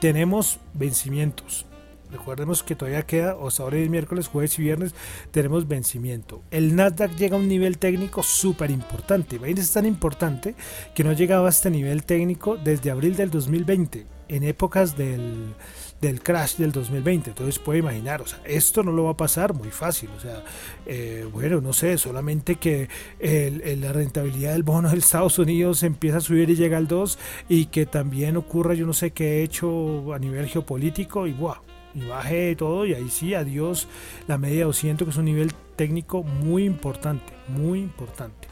Tenemos 0.00 0.58
vencimientos. 0.74 1.66
Recordemos 2.10 2.62
que 2.62 2.76
todavía 2.76 3.02
queda, 3.02 3.36
o 3.36 3.48
ahora 3.58 3.78
el 3.78 3.90
miércoles, 3.90 4.28
jueves 4.28 4.58
y 4.58 4.62
viernes, 4.62 4.94
tenemos 5.30 5.66
vencimiento. 5.66 6.42
El 6.50 6.76
Nasdaq 6.76 7.16
llega 7.16 7.36
a 7.36 7.40
un 7.40 7.48
nivel 7.48 7.78
técnico 7.78 8.22
súper 8.22 8.70
importante. 8.70 9.40
Es 9.44 9.72
tan 9.72 9.86
importante 9.86 10.54
que 10.94 11.04
no 11.04 11.12
llegaba 11.12 11.46
a 11.46 11.50
este 11.50 11.70
nivel 11.70 12.04
técnico 12.04 12.56
desde 12.56 12.90
abril 12.90 13.16
del 13.16 13.30
2020, 13.30 14.06
en 14.28 14.42
épocas 14.44 14.96
del, 14.96 15.54
del 16.00 16.22
crash 16.22 16.56
del 16.56 16.70
2020. 16.70 17.30
Entonces 17.30 17.58
puede 17.58 17.80
imaginar, 17.80 18.22
o 18.22 18.26
sea, 18.26 18.40
esto 18.44 18.84
no 18.84 18.92
lo 18.92 19.04
va 19.04 19.12
a 19.12 19.16
pasar 19.16 19.52
muy 19.52 19.70
fácil. 19.70 20.10
O 20.16 20.20
sea, 20.20 20.44
eh, 20.86 21.28
bueno, 21.32 21.60
no 21.60 21.72
sé, 21.72 21.98
solamente 21.98 22.56
que 22.56 22.88
la 23.20 23.92
rentabilidad 23.92 24.52
del 24.52 24.62
bono 24.62 24.90
de 24.90 24.98
Estados 24.98 25.38
Unidos 25.40 25.82
empieza 25.82 26.18
a 26.18 26.20
subir 26.20 26.50
y 26.50 26.56
llega 26.56 26.76
al 26.76 26.86
2 26.86 27.18
y 27.48 27.66
que 27.66 27.84
también 27.84 28.36
ocurra, 28.36 28.74
yo 28.74 28.86
no 28.86 28.92
sé 28.92 29.10
qué 29.10 29.40
he 29.40 29.42
hecho 29.42 30.14
a 30.14 30.18
nivel 30.20 30.46
geopolítico 30.46 31.26
y 31.26 31.32
wow 31.32 31.56
y 31.96 32.06
baje 32.06 32.54
todo 32.56 32.84
y 32.84 32.94
ahí 32.94 33.08
sí, 33.08 33.34
adiós 33.34 33.88
la 34.28 34.36
media 34.36 34.66
200 34.66 35.06
que 35.06 35.10
es 35.10 35.16
un 35.16 35.24
nivel 35.24 35.54
técnico 35.76 36.22
muy 36.22 36.64
importante, 36.64 37.32
muy 37.48 37.80
importante. 37.80 38.48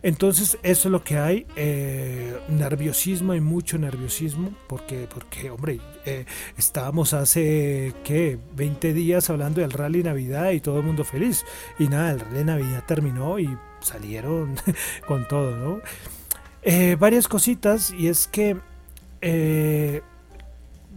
Entonces 0.00 0.58
eso 0.62 0.88
es 0.88 0.92
lo 0.92 1.02
que 1.02 1.18
hay, 1.18 1.46
eh, 1.56 2.38
nerviosismo, 2.48 3.32
hay 3.32 3.40
mucho 3.40 3.78
nerviosismo, 3.78 4.52
porque, 4.68 5.08
porque 5.12 5.50
hombre, 5.50 5.80
eh, 6.04 6.24
estábamos 6.56 7.14
hace, 7.14 7.94
¿qué? 8.04 8.38
20 8.54 8.92
días 8.92 9.28
hablando 9.28 9.60
del 9.60 9.72
rally 9.72 10.04
Navidad 10.04 10.52
y 10.52 10.60
todo 10.60 10.78
el 10.78 10.84
mundo 10.84 11.02
feliz. 11.02 11.44
Y 11.80 11.88
nada, 11.88 12.12
el 12.12 12.20
rally 12.20 12.44
Navidad 12.44 12.84
terminó 12.86 13.40
y 13.40 13.48
salieron 13.80 14.54
con 15.08 15.26
todo, 15.26 15.56
¿no? 15.56 15.80
Eh, 16.62 16.96
varias 16.96 17.26
cositas 17.26 17.92
y 17.92 18.06
es 18.06 18.28
que 18.28 18.56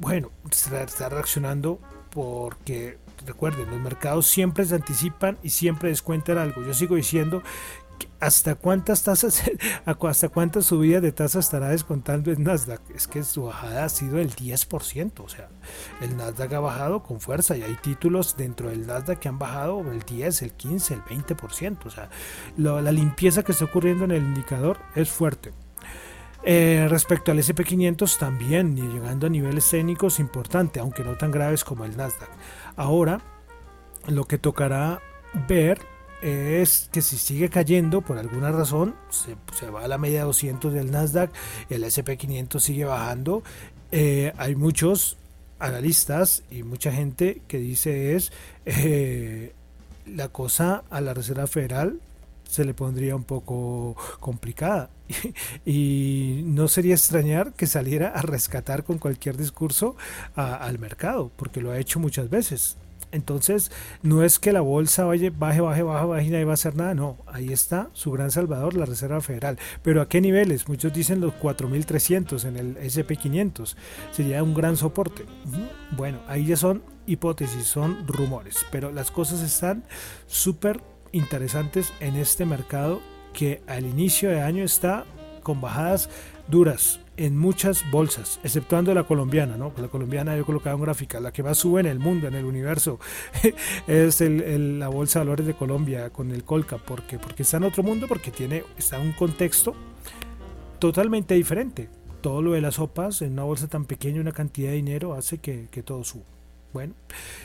bueno, 0.01 0.31
está 0.49 1.09
reaccionando 1.09 1.79
porque 2.09 2.97
recuerden, 3.25 3.69
los 3.69 3.79
mercados 3.79 4.25
siempre 4.25 4.65
se 4.65 4.75
anticipan 4.75 5.37
y 5.43 5.51
siempre 5.51 5.89
descuentan 5.89 6.39
algo. 6.39 6.63
Yo 6.63 6.73
sigo 6.73 6.95
diciendo 6.95 7.43
hasta 8.19 8.55
cuántas 8.55 9.03
tasas, 9.03 9.43
hasta 9.85 10.29
cuántas 10.29 10.65
subidas 10.65 11.03
de 11.03 11.11
tasas 11.11 11.45
estará 11.45 11.69
descontando 11.69 12.31
el 12.31 12.43
Nasdaq. 12.43 12.81
Es 12.95 13.07
que 13.07 13.23
su 13.23 13.43
bajada 13.43 13.85
ha 13.85 13.89
sido 13.89 14.17
el 14.17 14.31
10%, 14.35 15.19
o 15.23 15.29
sea, 15.29 15.49
el 16.01 16.17
Nasdaq 16.17 16.51
ha 16.53 16.59
bajado 16.59 17.03
con 17.03 17.21
fuerza 17.21 17.55
y 17.55 17.61
hay 17.61 17.75
títulos 17.75 18.35
dentro 18.35 18.69
del 18.69 18.87
Nasdaq 18.87 19.19
que 19.19 19.29
han 19.29 19.37
bajado 19.37 19.81
el 19.91 20.01
10, 20.01 20.41
el 20.41 20.53
15, 20.53 20.95
el 20.95 21.01
20%, 21.03 21.85
o 21.85 21.89
sea, 21.91 22.09
la 22.57 22.91
limpieza 22.91 23.43
que 23.43 23.51
está 23.51 23.65
ocurriendo 23.65 24.05
en 24.05 24.11
el 24.11 24.23
indicador 24.23 24.79
es 24.95 25.11
fuerte. 25.11 25.53
Eh, 26.43 26.87
respecto 26.89 27.31
al 27.31 27.37
SP500 27.37 28.17
también 28.17 28.75
llegando 28.75 29.27
a 29.27 29.29
niveles 29.29 29.69
técnicos 29.69 30.19
importante, 30.19 30.79
aunque 30.79 31.03
no 31.03 31.15
tan 31.15 31.31
graves 31.31 31.63
como 31.63 31.85
el 31.85 31.95
Nasdaq. 31.95 32.29
Ahora, 32.75 33.21
lo 34.07 34.25
que 34.25 34.37
tocará 34.37 35.01
ver 35.47 35.79
es 36.21 36.89
que 36.91 37.01
si 37.01 37.17
sigue 37.17 37.49
cayendo 37.49 38.01
por 38.01 38.17
alguna 38.17 38.51
razón, 38.51 38.95
se, 39.09 39.69
va 39.69 39.83
a 39.83 39.87
la 39.87 39.97
media 39.97 40.23
200 40.23 40.73
del 40.73 40.91
Nasdaq, 40.91 41.31
el 41.69 41.83
SP500 41.83 42.59
sigue 42.59 42.85
bajando. 42.85 43.43
Eh, 43.91 44.33
hay 44.37 44.55
muchos 44.55 45.17
analistas 45.59 46.43
y 46.49 46.63
mucha 46.63 46.91
gente 46.91 47.41
que 47.47 47.59
dice 47.59 48.15
es 48.15 48.31
eh, 48.65 49.53
la 50.05 50.29
cosa 50.29 50.83
a 50.89 51.01
la 51.01 51.13
Reserva 51.13 51.47
Federal 51.47 51.99
se 52.51 52.65
le 52.65 52.73
pondría 52.73 53.15
un 53.15 53.23
poco 53.23 53.95
complicada. 54.19 54.89
y 55.65 56.41
no 56.43 56.67
sería 56.67 56.95
extrañar 56.95 57.53
que 57.53 57.65
saliera 57.65 58.09
a 58.09 58.21
rescatar 58.21 58.83
con 58.83 58.97
cualquier 58.97 59.37
discurso 59.37 59.95
al 60.35 60.79
mercado, 60.79 61.31
porque 61.37 61.61
lo 61.61 61.71
ha 61.71 61.79
hecho 61.79 61.99
muchas 61.99 62.29
veces. 62.29 62.75
Entonces, 63.13 63.71
no 64.03 64.23
es 64.23 64.39
que 64.39 64.51
la 64.53 64.61
bolsa 64.61 65.05
vaya, 65.05 65.31
baje, 65.37 65.61
baje, 65.61 65.83
baje, 65.83 66.05
baje 66.05 66.25
y 66.25 66.29
nadie 66.29 66.45
va 66.45 66.51
a 66.51 66.53
hacer 66.53 66.75
nada. 66.75 66.93
No, 66.93 67.17
ahí 67.27 67.51
está 67.51 67.89
su 67.93 68.11
gran 68.11 68.31
salvador, 68.31 68.75
la 68.75 68.85
Reserva 68.85 69.21
Federal. 69.21 69.57
Pero 69.81 70.01
¿a 70.01 70.09
qué 70.09 70.21
niveles? 70.21 70.67
Muchos 70.67 70.93
dicen 70.93 71.21
los 71.21 71.33
4.300 71.33 72.45
en 72.45 72.57
el 72.57 72.77
SP500. 72.77 73.75
Sería 74.11 74.43
un 74.43 74.53
gran 74.53 74.77
soporte. 74.77 75.25
Bueno, 75.95 76.19
ahí 76.27 76.45
ya 76.45 76.57
son 76.57 76.83
hipótesis, 77.05 77.65
son 77.65 78.07
rumores. 78.07 78.65
Pero 78.71 78.91
las 78.91 79.11
cosas 79.11 79.41
están 79.41 79.83
súper 80.27 80.81
interesantes 81.11 81.93
en 81.99 82.15
este 82.15 82.45
mercado 82.45 83.01
que 83.33 83.61
al 83.67 83.85
inicio 83.85 84.29
de 84.29 84.41
año 84.41 84.63
está 84.63 85.05
con 85.43 85.61
bajadas 85.61 86.09
duras 86.47 86.99
en 87.17 87.37
muchas 87.37 87.83
bolsas, 87.91 88.39
exceptuando 88.43 88.93
la 88.93 89.03
colombiana, 89.03 89.55
¿no? 89.57 89.71
La 89.77 89.89
colombiana 89.89 90.35
yo 90.35 90.45
colocaba 90.45 90.75
un 90.75 90.81
gráfica, 90.81 91.19
la 91.19 91.31
que 91.31 91.43
más 91.43 91.57
sube 91.57 91.81
en 91.81 91.85
el 91.85 91.99
mundo, 91.99 92.27
en 92.27 92.33
el 92.33 92.45
universo, 92.45 92.99
es 93.87 94.21
la 94.21 94.87
bolsa 94.87 95.19
de 95.19 95.25
valores 95.25 95.45
de 95.45 95.53
Colombia 95.53 96.09
con 96.09 96.31
el 96.31 96.43
Colca, 96.43 96.77
porque 96.77 97.19
porque 97.19 97.43
está 97.43 97.57
en 97.57 97.65
otro 97.65 97.83
mundo, 97.83 98.07
porque 98.07 98.31
tiene 98.31 98.63
está 98.77 98.99
en 98.99 99.07
un 99.07 99.13
contexto 99.13 99.75
totalmente 100.79 101.35
diferente. 101.35 101.89
Todo 102.21 102.41
lo 102.41 102.51
de 102.53 102.61
las 102.61 102.75
sopas 102.75 103.21
en 103.21 103.33
una 103.33 103.43
bolsa 103.43 103.67
tan 103.67 103.85
pequeña, 103.85 104.21
una 104.21 104.31
cantidad 104.31 104.69
de 104.69 104.75
dinero 104.75 105.13
hace 105.13 105.39
que, 105.39 105.67
que 105.69 105.83
todo 105.83 106.03
suba. 106.03 106.25
Bueno, 106.73 106.93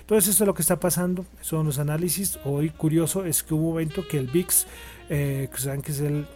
entonces 0.01 0.31
esto 0.31 0.45
es 0.45 0.47
lo 0.47 0.55
que 0.55 0.63
está 0.63 0.79
pasando, 0.79 1.27
son 1.41 1.67
los 1.67 1.79
análisis. 1.79 2.39
Hoy 2.45 2.71
curioso 2.71 3.25
es 3.25 3.43
que 3.43 3.55
hubo 3.55 3.63
un 3.63 3.69
momento 3.71 4.07
que 4.07 4.19
el 4.19 4.29
VIX, 4.29 4.67
eh, 5.09 5.49
que 5.53 5.59
saben 5.59 5.83
que 5.83 5.93
es 5.93 6.01
el, 6.01 6.27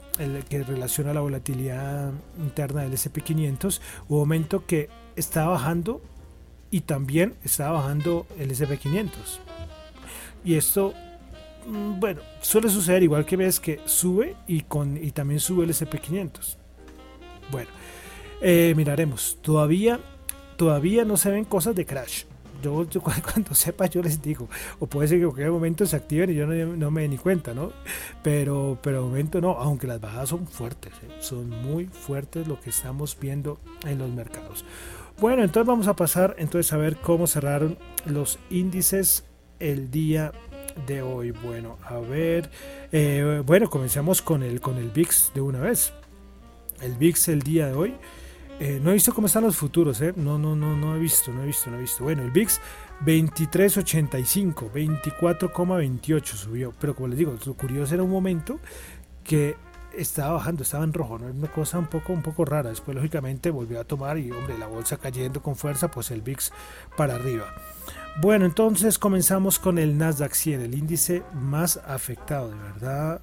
que 0.49 0.63
relaciona 0.65 1.15
la 1.15 1.21
volatilidad 1.21 2.13
interna 2.39 2.83
del 2.83 2.93
SP500, 2.93 3.81
hubo 4.09 4.19
un 4.19 4.29
momento 4.29 4.67
que 4.67 4.89
está 5.15 5.47
bajando 5.47 6.03
y 6.73 6.81
también 6.81 7.35
está 7.45 7.71
bajando 7.71 8.27
el 8.39 8.51
SP500. 8.51 9.39
Y 10.45 10.55
esto, 10.57 10.93
mm, 11.69 12.01
bueno, 12.01 12.23
suele 12.41 12.69
suceder 12.71 13.05
igual 13.05 13.25
que 13.25 13.37
ves 13.37 13.61
que 13.61 13.81
sube 13.85 14.35
y, 14.49 14.63
con, 14.63 14.97
y 14.97 15.13
también 15.13 15.39
sube 15.39 15.65
el 15.65 15.71
SP500. 15.71 16.57
Bueno, 17.53 17.71
eh, 18.41 18.75
miraremos. 18.77 19.39
Todavía, 19.43 20.01
todavía 20.57 21.05
no 21.05 21.17
se 21.17 21.31
ven 21.31 21.45
cosas 21.45 21.77
de 21.77 21.87
crash. 21.87 22.25
Yo, 22.62 22.87
cuando 23.02 23.55
sepa 23.55 23.87
yo 23.87 24.02
les 24.02 24.21
digo, 24.21 24.49
o 24.79 24.87
puede 24.87 25.09
ser 25.09 25.19
que 25.19 25.25
en 25.25 25.31
cualquier 25.31 25.50
momento 25.50 25.87
se 25.87 25.97
activen 25.97 26.31
y 26.31 26.35
yo 26.35 26.47
no, 26.47 26.90
me 26.90 27.02
dé 27.02 27.09
ni 27.09 27.19
cuenta, 27.19 27.55
¿no? 27.55 27.73
Pero, 28.23 28.79
pero 28.83 28.99
de 28.99 29.09
momento 29.09 29.40
no, 29.40 29.52
aunque 29.52 29.87
las 29.87 30.00
bajadas 30.00 30.29
son 30.29 30.47
fuertes, 30.47 30.93
¿eh? 31.02 31.17
son 31.21 31.49
muy 31.50 31.87
fuertes 31.87 32.47
lo 32.47 32.61
que 32.61 32.71
estamos 32.71 33.17
viendo 33.19 33.59
en 33.87 33.99
los 33.99 34.11
mercados. 34.11 34.64
Bueno, 35.21 35.43
entonces 35.43 35.67
vamos 35.67 35.87
a 35.87 35.95
pasar 35.97 36.35
entonces 36.38 36.73
a 36.73 36.76
ver 36.76 36.97
cómo 36.97 37.26
cerraron 37.26 37.76
los 38.07 38.38
índices 38.49 39.25
el 39.59 39.90
día 39.90 40.33
de 40.87 41.02
hoy. 41.02 41.31
Bueno, 41.31 41.76
a 41.85 41.99
ver, 41.99 42.50
eh, 42.93 43.43
bueno, 43.45 43.69
comencemos 43.69 44.23
con 44.23 44.43
el 44.43 44.61
con 44.61 44.79
el 44.79 44.90
VIX 44.90 45.33
de 45.35 45.40
una 45.40 45.61
vez. 45.61 45.93
El 46.81 46.95
VIX 46.95 47.29
el 47.29 47.43
día 47.43 47.67
de 47.67 47.75
hoy 47.75 47.95
eh, 48.61 48.79
no 48.83 48.90
he 48.90 48.95
visto 48.95 49.14
cómo 49.14 49.26
están 49.26 49.45
los 49.45 49.57
futuros, 49.57 50.02
¿eh? 50.02 50.12
No, 50.17 50.38
no, 50.38 50.55
no, 50.55 50.76
no 50.76 50.95
he 50.95 50.99
visto, 50.99 51.33
no 51.33 51.43
he 51.43 51.47
visto, 51.47 51.71
no 51.71 51.79
he 51.79 51.81
visto. 51.81 52.05
Bueno, 52.05 52.23
el 52.23 52.31
VIX 52.31 52.61
23.85, 53.07 54.71
24,28 54.71 56.25
subió. 56.26 56.75
Pero 56.79 56.95
como 56.95 57.09
les 57.09 57.19
digo, 57.19 57.35
lo 57.47 57.55
curioso 57.55 57.95
era 57.95 58.02
un 58.02 58.11
momento 58.11 58.61
que 59.25 59.57
estaba 59.97 60.35
bajando, 60.35 60.62
estaba 60.62 60.85
en 60.85 60.93
rojo, 60.93 61.19
¿no? 61.19 61.29
Una 61.29 61.50
cosa 61.50 61.79
un 61.79 61.87
poco, 61.87 62.12
un 62.12 62.21
poco 62.21 62.45
rara. 62.45 62.69
Después, 62.69 62.95
lógicamente, 62.95 63.50
volvió 63.50 63.81
a 63.81 63.85
tomar 63.85 64.19
y, 64.19 64.31
hombre, 64.31 64.59
la 64.59 64.67
bolsa 64.67 64.99
cayendo 64.99 65.43
con 65.43 65.57
fuerza, 65.57 65.90
pues 65.90 66.11
el 66.11 66.21
VIX 66.21 66.52
para 66.99 67.14
arriba. 67.14 67.47
Bueno, 68.21 68.45
entonces 68.45 68.99
comenzamos 68.99 69.59
con 69.59 69.79
el 69.79 69.97
Nasdaq 69.97 70.35
100, 70.35 70.61
el 70.61 70.75
índice 70.75 71.23
más 71.33 71.81
afectado, 71.87 72.50
de 72.50 72.57
verdad. 72.57 73.23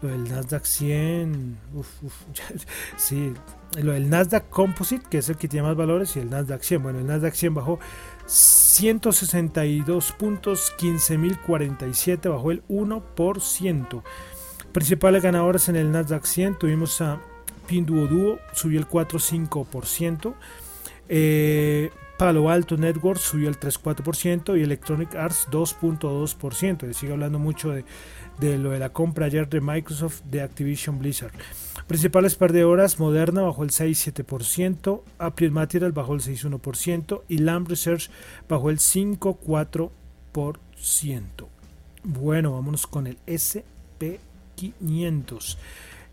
Lo 0.00 0.10
del 0.10 0.30
Nasdaq 0.30 0.64
100, 0.64 1.58
uf, 1.74 1.88
uf, 2.04 2.14
sí, 2.96 3.34
lo 3.82 3.90
del 3.90 4.08
Nasdaq 4.08 4.48
Composite, 4.48 5.04
que 5.10 5.18
es 5.18 5.28
el 5.28 5.36
que 5.36 5.48
tiene 5.48 5.66
más 5.66 5.76
valores, 5.76 6.14
y 6.14 6.20
el 6.20 6.30
Nasdaq 6.30 6.62
100. 6.62 6.82
Bueno, 6.84 7.00
el 7.00 7.06
Nasdaq 7.06 7.34
100 7.34 7.54
bajó 7.54 7.80
162 8.26 10.12
puntos, 10.12 10.72
15.047, 10.78 12.30
bajó 12.30 12.52
el 12.52 12.62
1%. 12.68 14.02
Principales 14.70 15.20
ganadores 15.20 15.68
en 15.68 15.74
el 15.74 15.90
Nasdaq 15.90 16.24
100 16.24 16.58
tuvimos 16.60 17.00
a 17.00 17.20
Pinduoduo, 17.66 18.38
subió 18.52 18.78
el 18.78 18.86
4,5%. 18.86 20.34
Eh, 21.08 21.90
Palo 22.18 22.50
Alto 22.50 22.76
Network 22.76 23.20
subió 23.20 23.48
el 23.48 23.58
3,4% 23.60 24.58
y 24.58 24.64
Electronic 24.64 25.14
Arts 25.14 25.46
2,2%. 25.52 26.92
Sigue 26.92 27.12
hablando 27.12 27.38
mucho 27.38 27.70
de, 27.70 27.84
lo 28.58 28.70
de 28.70 28.80
la 28.80 28.88
compra 28.88 29.26
ayer 29.26 29.48
de 29.48 29.60
Microsoft 29.60 30.22
de 30.24 30.42
Activision 30.42 30.98
Blizzard. 30.98 31.30
Principales 31.86 32.34
perdedoras, 32.34 32.98
Moderna 32.98 33.42
bajó 33.42 33.62
el 33.62 33.70
6,7%, 33.70 35.02
April 35.18 35.52
Material 35.52 35.92
bajó 35.92 36.14
el 36.14 36.20
6,1% 36.20 37.22
y 37.28 37.38
Lamb 37.38 37.68
Research 37.68 38.10
bajó 38.48 38.70
el 38.70 38.78
5,4%. 38.78 39.90
Bueno, 42.02 42.52
vámonos 42.52 42.88
con 42.88 43.06
el 43.06 43.18
SP500. 43.26 45.56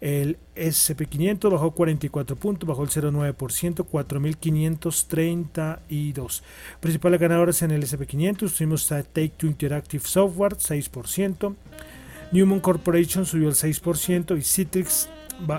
El 0.05 0.38
SP500 0.55 1.51
bajó 1.51 1.71
44 1.71 2.35
puntos, 2.35 2.69
bajó 2.69 2.83
el 2.83 2.89
0,9%, 2.89 3.88
4.532. 3.91 6.41
Principales 6.79 7.20
ganadores 7.20 7.63
en 7.63 7.72
el 7.72 7.81
SP500 7.81 8.55
tuvimos 8.55 8.91
a 8.91 9.01
Take 9.01 9.33
Two 9.35 9.50
Interactive 9.50 10.03
Software, 10.05 10.57
6%. 10.57 11.55
Newman 12.31 12.59
Corporation 12.59 13.25
subió 13.25 13.50
el 13.50 13.55
6% 13.55 14.37
y 14.37 14.44
Citrix 14.44 15.09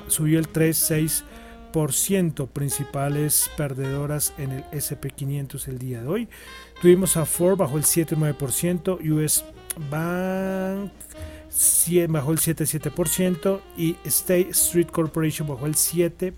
subió 0.06 0.38
el 0.38 0.46
3,6%. 0.52 2.46
Principales 2.46 3.50
perdedoras 3.56 4.32
en 4.38 4.52
el 4.52 4.62
SP500 4.66 5.66
el 5.66 5.80
día 5.80 6.02
de 6.02 6.06
hoy. 6.06 6.28
Tuvimos 6.80 7.16
a 7.16 7.26
Ford 7.26 7.58
bajo 7.58 7.78
el 7.78 7.82
7,9%, 7.82 9.00
US 9.10 9.44
Bank 9.90 10.92
bajó 12.08 12.32
el 12.32 12.38
7,7% 12.38 13.60
y 13.76 13.96
State 14.04 14.50
Street 14.50 14.88
Corporation 14.88 15.48
bajó 15.48 15.66
el 15.66 15.74
7%. 15.74 16.34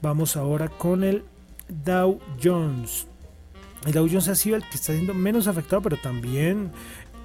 Vamos 0.00 0.36
ahora 0.36 0.68
con 0.68 1.04
el 1.04 1.24
Dow 1.68 2.20
Jones. 2.42 3.06
El 3.86 3.92
Dow 3.92 4.06
Jones 4.08 4.28
ha 4.28 4.34
sido 4.34 4.56
el 4.56 4.62
que 4.62 4.76
está 4.76 4.92
siendo 4.92 5.14
menos 5.14 5.46
afectado, 5.46 5.82
pero 5.82 5.96
también 5.96 6.70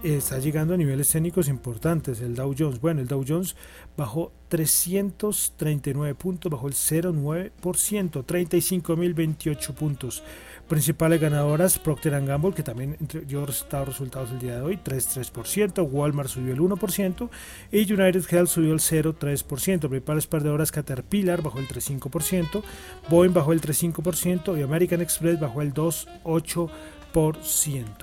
está 0.04 0.39
llegando 0.39 0.74
a 0.74 0.78
niveles 0.78 1.10
técnicos 1.10 1.48
importantes. 1.48 2.20
El 2.22 2.36
Dow 2.36 2.54
Jones, 2.58 2.82
bueno, 2.82 3.02
el 3.02 3.08
Dow 3.08 3.24
Jones 3.28 3.56
bajó 3.96 4.32
339 4.50 6.16
puntos, 6.16 6.52
bajó 6.52 6.68
el 6.68 6.74
0,9%, 6.74 8.26
35.028 8.26 9.74
puntos. 9.74 10.24
Principales 10.67 11.19
ganadoras, 11.19 11.78
Procter 11.78 12.26
Gamble, 12.26 12.54
que 12.54 12.63
también 12.63 12.97
dio 13.28 13.45
resultados, 13.45 13.89
resultados 13.89 14.32
el 14.32 14.39
día 14.39 14.56
de 14.56 14.62
hoy, 14.62 14.80
3,3%, 14.84 15.84
Walmart 15.91 16.30
subió 16.30 16.54
el 16.54 16.60
1% 16.62 17.30
y 17.71 17.93
United 17.93 18.23
Health 18.30 18.47
subió 18.47 18.73
el 18.73 18.80
0,3%. 18.80 19.89
Principales 19.89 20.26
perdedoras, 20.26 20.71
Caterpillar 20.71 21.41
bajó 21.41 21.60
el 21.60 21.67
3,5%, 21.67 22.63
Boeing 23.10 23.34
bajó 23.34 23.52
el 23.52 23.60
3,5% 23.60 24.58
y 24.58 24.62
American 24.62 25.02
Express 25.02 25.38
bajó 25.38 25.62
el 25.62 25.73
2,8%. 25.73 26.69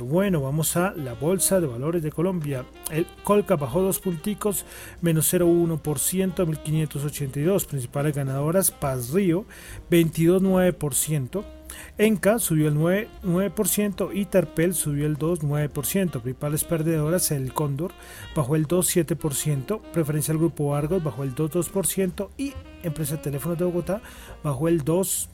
Bueno, 0.02 0.42
vamos 0.42 0.76
a 0.76 0.92
la 0.92 1.14
Bolsa 1.14 1.60
de 1.60 1.66
Valores 1.66 2.02
de 2.02 2.12
Colombia. 2.12 2.66
El 2.92 3.06
Colca 3.24 3.56
bajó 3.56 3.80
dos 3.80 3.98
punticos, 3.98 4.66
menos 5.00 5.32
0,1%, 5.32 6.46
1582. 6.46 7.64
Principales 7.64 8.14
ganadoras, 8.14 8.70
Paz 8.70 9.10
Río, 9.10 9.46
22,9%. 9.90 11.59
Enca 11.98 12.38
subió 12.38 12.68
el 12.68 12.76
9%, 12.76 14.10
y 14.14 14.24
Terpel 14.26 14.74
subió 14.74 15.06
el 15.06 15.18
2,9%. 15.18 16.20
Principales 16.20 16.64
perdedoras, 16.64 17.30
el 17.30 17.52
Cóndor 17.52 17.92
bajó 18.34 18.56
el 18.56 18.66
2,7%. 18.66 19.80
Preferencia 19.92 20.32
al 20.32 20.38
Grupo 20.38 20.74
Argos 20.74 21.02
bajó 21.02 21.24
el 21.24 21.34
2,2%. 21.34 22.30
Y 22.38 22.54
Empresa 22.82 23.16
de 23.16 23.22
Teléfonos 23.22 23.58
de 23.58 23.64
Bogotá 23.64 24.00
bajó 24.42 24.68
el 24.68 24.84
2%. 24.84 25.28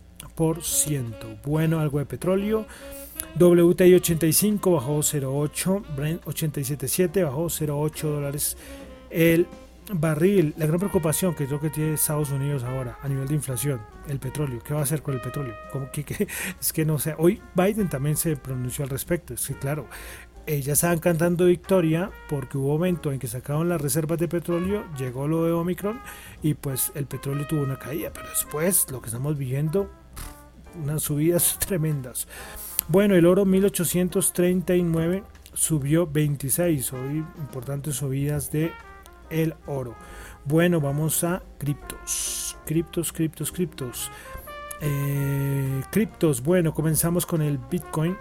Bueno, 1.44 1.80
algo 1.80 1.98
de 1.98 2.06
petróleo. 2.06 2.66
WTI 3.38 3.94
85 3.94 4.72
bajó 4.72 4.98
0,8, 4.98 5.96
Brent 5.96 6.24
87,7 6.24 7.24
bajó 7.24 7.46
0,8 7.46 8.02
dólares 8.02 8.56
el 9.10 9.46
barril. 9.92 10.54
La 10.56 10.66
gran 10.66 10.78
preocupación 10.78 11.34
que 11.34 11.46
creo 11.46 11.60
que 11.60 11.70
tiene 11.70 11.94
Estados 11.94 12.30
Unidos 12.30 12.64
ahora 12.64 12.98
a 13.02 13.08
nivel 13.08 13.28
de 13.28 13.34
inflación, 13.34 13.80
el 14.08 14.18
petróleo. 14.18 14.60
¿Qué 14.62 14.74
va 14.74 14.80
a 14.80 14.82
hacer 14.82 15.02
con 15.02 15.14
el 15.14 15.20
petróleo? 15.20 15.54
¿Cómo 15.72 15.90
que, 15.90 16.28
es 16.60 16.72
que 16.72 16.84
no 16.84 16.98
sé. 16.98 17.14
Hoy 17.18 17.40
Biden 17.54 17.88
también 17.88 18.16
se 18.16 18.36
pronunció 18.36 18.84
al 18.84 18.90
respecto. 18.90 19.34
Es 19.34 19.46
que 19.46 19.54
claro, 19.54 19.86
ellas 20.46 20.78
estaban 20.78 20.98
cantando 20.98 21.46
victoria 21.46 22.10
porque 22.28 22.58
hubo 22.58 22.74
momento 22.74 23.12
en 23.12 23.18
que 23.18 23.26
sacaron 23.26 23.68
las 23.68 23.80
reservas 23.80 24.18
de 24.18 24.28
petróleo, 24.28 24.84
llegó 24.96 25.26
lo 25.26 25.44
de 25.44 25.52
Omicron 25.52 26.00
y 26.42 26.54
pues 26.54 26.92
el 26.94 27.06
petróleo 27.06 27.46
tuvo 27.46 27.62
una 27.62 27.78
caída. 27.78 28.12
Pero 28.12 28.28
después 28.28 28.86
lo 28.90 29.00
que 29.00 29.06
estamos 29.06 29.36
viviendo, 29.36 29.90
unas 30.82 31.02
subidas 31.02 31.58
tremendas. 31.66 32.28
Bueno, 32.88 33.16
el 33.16 33.26
oro 33.26 33.44
1839 33.44 35.24
subió 35.52 36.06
26. 36.06 36.92
Hoy 36.92 37.24
importantes 37.38 37.96
subidas 37.96 38.52
de 38.52 38.72
el 39.30 39.54
oro. 39.66 39.96
Bueno, 40.44 40.80
vamos 40.80 41.24
a 41.24 41.42
criptos. 41.58 42.56
Criptos, 42.64 43.12
criptos, 43.12 43.52
criptos. 43.52 44.10
Eh, 44.80 45.82
criptos, 45.90 46.42
bueno, 46.42 46.74
comenzamos 46.74 47.24
con 47.24 47.42
el 47.42 47.58
Bitcoin 47.58 48.16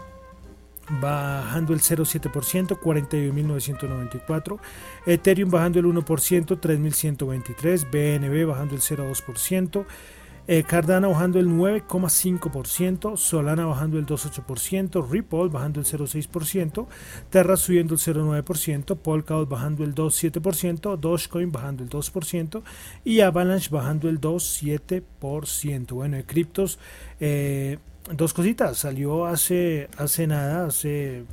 bajando 1.02 1.74
el 1.74 1.82
0,7%, 1.82 2.80
41.994. 2.80 4.60
Ethereum 5.06 5.50
bajando 5.50 5.80
el 5.80 5.86
1%, 5.86 6.60
3.123. 6.60 7.89
BNB 7.89 8.48
bajando 8.48 8.76
el 8.76 8.82
0,2%. 8.82 9.86
Eh, 10.48 10.64
Cardano 10.64 11.10
bajando 11.10 11.40
el 11.40 11.48
9,5%, 11.48 13.18
Solana 13.18 13.66
bajando 13.66 13.98
el 13.98 14.06
2,8%, 14.06 15.10
Ripple 15.10 15.48
bajando 15.50 15.80
el 15.80 15.88
0,6%, 15.88 16.86
Terra 17.32 17.58
subiendo 17.58 17.96
el 17.96 18.00
0,9%, 18.00 18.96
Polkadot 18.96 19.50
bajando 19.50 19.84
el 19.84 19.96
2,7%, 19.96 20.98
Dogecoin 20.98 21.52
bajando 21.52 21.84
el 21.84 21.90
2% 21.90 22.62
y 23.04 23.22
Avalanche 23.22 23.70
bajando 23.72 24.08
el 24.08 24.22
2,7%. 24.22 25.94
Bueno, 25.94 26.18
de 26.18 26.26
criptos, 26.26 26.78
eh, 27.20 27.80
dos 28.14 28.34
cositas, 28.34 28.78
salió 28.78 29.26
hace, 29.26 29.90
hace 29.98 30.28
nada, 30.28 30.68
hace, 30.68 31.24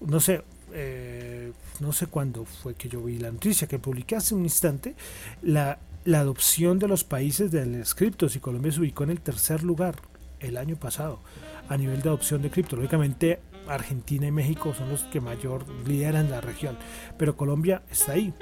no 0.00 0.20
sé, 0.20 0.42
eh, 0.72 1.52
no 1.80 1.92
sé 1.92 2.06
cuándo 2.06 2.44
fue 2.44 2.74
que 2.74 2.88
yo 2.88 3.02
vi 3.02 3.18
la 3.18 3.32
noticia 3.32 3.66
que 3.66 3.80
publiqué 3.80 4.14
hace 4.14 4.36
un 4.36 4.44
instante, 4.44 4.94
la 5.42 5.78
la 6.04 6.20
adopción 6.20 6.78
de 6.78 6.88
los 6.88 7.04
países 7.04 7.50
del 7.50 7.82
criptos 7.94 8.36
y 8.36 8.40
Colombia 8.40 8.72
se 8.72 8.80
ubicó 8.80 9.04
en 9.04 9.10
el 9.10 9.20
tercer 9.20 9.62
lugar. 9.62 9.96
el 10.40 10.56
año 10.56 10.74
pasado 10.74 11.20
a 11.68 11.76
nivel 11.76 12.02
de 12.02 12.08
adopción 12.08 12.42
de 12.42 12.50
cripto. 12.50 12.74
Lógicamente 12.74 13.40
Argentina 13.68 14.26
y 14.26 14.32
México 14.32 14.74
son 14.74 14.88
los 14.88 15.04
que 15.04 15.20
mayor 15.20 15.64
lideran 15.86 16.30
la 16.30 16.40
región, 16.40 16.76
pero 17.16 17.36
Colombia 17.36 17.82
está 17.90 18.12
ahí. 18.12 18.34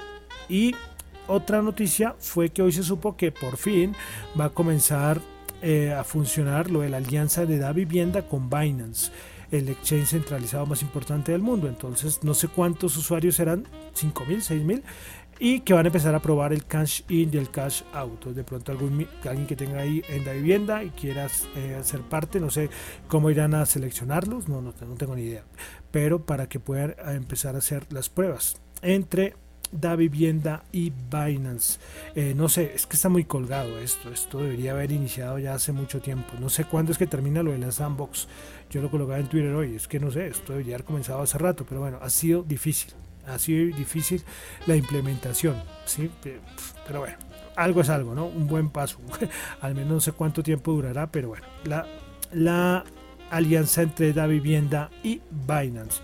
Y 0.49 0.75
otra 1.27 1.61
noticia 1.61 2.15
fue 2.19 2.49
que 2.49 2.63
hoy 2.63 2.71
se 2.71 2.81
supo 2.81 3.15
que 3.15 3.31
por 3.31 3.57
fin 3.57 3.95
va 4.39 4.45
a 4.45 4.49
comenzar 4.49 5.21
eh, 5.61 5.93
a 5.93 6.03
funcionar 6.03 6.71
lo 6.71 6.81
de 6.81 6.89
la 6.89 6.97
alianza 6.97 7.45
de 7.45 7.59
Da 7.59 7.71
Vivienda 7.71 8.27
con 8.27 8.49
Binance 8.49 9.11
el 9.51 9.67
exchange 9.67 10.07
centralizado 10.07 10.65
más 10.65 10.81
importante 10.81 11.33
del 11.33 11.41
mundo. 11.41 11.67
Entonces, 11.67 12.23
no 12.23 12.33
sé 12.33 12.47
cuántos 12.47 12.95
usuarios 12.97 13.35
serán, 13.35 13.65
5.000, 13.95 14.37
6.000, 14.37 14.81
y 15.43 15.61
que 15.61 15.73
van 15.73 15.87
a 15.87 15.89
empezar 15.89 16.13
a 16.13 16.21
probar 16.21 16.53
el 16.53 16.65
cash 16.65 17.01
in 17.09 17.31
y 17.33 17.37
el 17.37 17.49
cash 17.49 17.81
out. 17.93 18.25
De 18.25 18.43
pronto, 18.43 18.71
algún, 18.71 19.07
alguien 19.27 19.47
que 19.47 19.55
tenga 19.55 19.79
ahí 19.79 20.03
en 20.07 20.23
la 20.23 20.33
vivienda 20.33 20.83
y 20.83 20.91
quiera 20.91 21.27
eh, 21.55 21.75
hacer 21.79 22.01
parte, 22.01 22.39
no 22.39 22.51
sé 22.51 22.69
cómo 23.07 23.31
irán 23.31 23.55
a 23.55 23.65
seleccionarlos, 23.65 24.47
no, 24.47 24.61
no, 24.61 24.71
no 24.79 24.95
tengo 24.95 25.15
ni 25.15 25.23
idea, 25.23 25.43
pero 25.89 26.27
para 26.27 26.47
que 26.47 26.59
puedan 26.59 26.93
empezar 27.15 27.55
a 27.55 27.57
hacer 27.57 27.91
las 27.91 28.07
pruebas 28.07 28.61
entre 28.83 29.35
da 29.71 29.95
vivienda 29.95 30.63
y 30.71 30.91
Binance. 30.91 31.79
Eh, 32.13 32.33
no 32.35 32.47
sé, 32.47 32.73
es 32.75 32.85
que 32.85 32.95
está 32.95 33.09
muy 33.09 33.23
colgado 33.23 33.79
esto. 33.79 34.11
Esto 34.11 34.41
debería 34.41 34.73
haber 34.73 34.91
iniciado 34.91 35.39
ya 35.39 35.55
hace 35.55 35.71
mucho 35.71 36.01
tiempo. 36.01 36.33
No 36.39 36.49
sé 36.49 36.65
cuándo 36.65 36.91
es 36.91 36.97
que 36.97 37.07
termina 37.07 37.41
lo 37.41 37.51
de 37.51 37.57
la 37.57 37.71
sandbox. 37.71 38.27
Yo 38.69 38.81
lo 38.81 38.91
colocaba 38.91 39.17
en 39.17 39.27
Twitter 39.27 39.53
hoy. 39.53 39.75
Es 39.75 39.87
que 39.87 39.99
no 39.99 40.11
sé, 40.11 40.27
esto 40.27 40.51
debería 40.51 40.75
haber 40.75 40.85
comenzado 40.85 41.21
hace 41.21 41.37
rato. 41.37 41.65
Pero 41.65 41.79
bueno, 41.79 41.99
ha 42.01 42.09
sido 42.09 42.43
difícil. 42.43 42.93
Ha 43.27 43.39
sido 43.39 43.75
difícil 43.75 44.23
la 44.67 44.75
implementación. 44.75 45.55
¿sí? 45.85 46.09
Pero 46.87 46.99
bueno, 46.99 47.17
algo 47.55 47.81
es 47.81 47.89
algo, 47.89 48.15
¿no? 48.15 48.25
Un 48.25 48.47
buen 48.47 48.69
paso. 48.69 48.99
Al 49.61 49.75
menos 49.75 49.91
no 49.91 49.99
sé 49.99 50.11
cuánto 50.11 50.43
tiempo 50.43 50.71
durará. 50.71 51.11
Pero 51.11 51.29
bueno, 51.29 51.45
la, 51.65 51.85
la 52.33 52.83
alianza 53.29 53.81
entre 53.81 54.13
Da 54.13 54.27
Vivienda 54.27 54.89
y 55.03 55.21
Binance. 55.47 56.01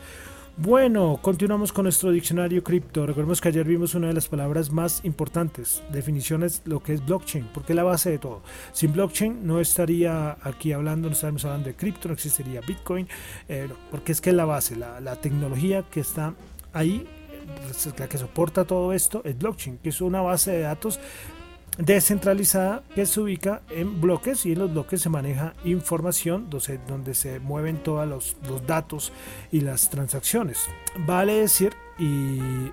Bueno, 0.59 1.19
continuamos 1.21 1.71
con 1.71 1.83
nuestro 1.83 2.11
diccionario 2.11 2.63
cripto. 2.63 3.05
Recordemos 3.05 3.39
que 3.39 3.49
ayer 3.49 3.63
vimos 3.63 3.93
una 3.93 4.07
de 4.07 4.15
las 4.15 4.27
palabras 4.27 4.71
más 4.71 5.05
importantes, 5.05 5.83
definiciones, 5.91 6.63
lo 6.65 6.79
que 6.81 6.93
es 6.93 7.05
blockchain, 7.05 7.47
porque 7.53 7.73
es 7.73 7.75
la 7.75 7.83
base 7.83 8.09
de 8.09 8.17
todo. 8.17 8.41
Sin 8.71 8.91
blockchain 8.91 9.45
no 9.45 9.59
estaría 9.59 10.35
aquí 10.41 10.71
hablando, 10.71 11.09
no 11.09 11.13
estaríamos 11.13 11.45
hablando 11.45 11.67
de 11.67 11.75
cripto, 11.75 12.07
no 12.07 12.15
existiría 12.15 12.61
Bitcoin, 12.61 13.07
eh, 13.47 13.69
porque 13.91 14.11
es 14.11 14.19
que 14.19 14.31
es 14.31 14.35
la 14.35 14.45
base, 14.45 14.75
la, 14.75 14.99
la 14.99 15.17
tecnología 15.17 15.83
que 15.91 15.99
está 15.99 16.33
ahí, 16.73 17.07
la 17.97 18.07
que 18.07 18.17
soporta 18.17 18.65
todo 18.65 18.93
esto, 18.93 19.21
es 19.23 19.37
blockchain, 19.37 19.77
que 19.79 19.89
es 19.89 20.01
una 20.01 20.21
base 20.21 20.51
de 20.51 20.61
datos 20.61 20.99
descentralizada 21.77 22.83
que 22.95 23.05
se 23.05 23.19
ubica 23.19 23.61
en 23.69 24.01
bloques 24.01 24.45
y 24.45 24.53
en 24.53 24.59
los 24.59 24.71
bloques 24.71 25.01
se 25.01 25.09
maneja 25.09 25.53
información 25.63 26.49
donde, 26.49 26.79
donde 26.87 27.13
se 27.13 27.39
mueven 27.39 27.77
todos 27.77 28.07
los, 28.07 28.35
los, 28.47 28.65
datos 28.65 29.11
y 29.51 29.61
las 29.61 29.89
transacciones. 29.89 30.65
Vale 31.05 31.33
decir 31.33 31.73
y 31.99 32.71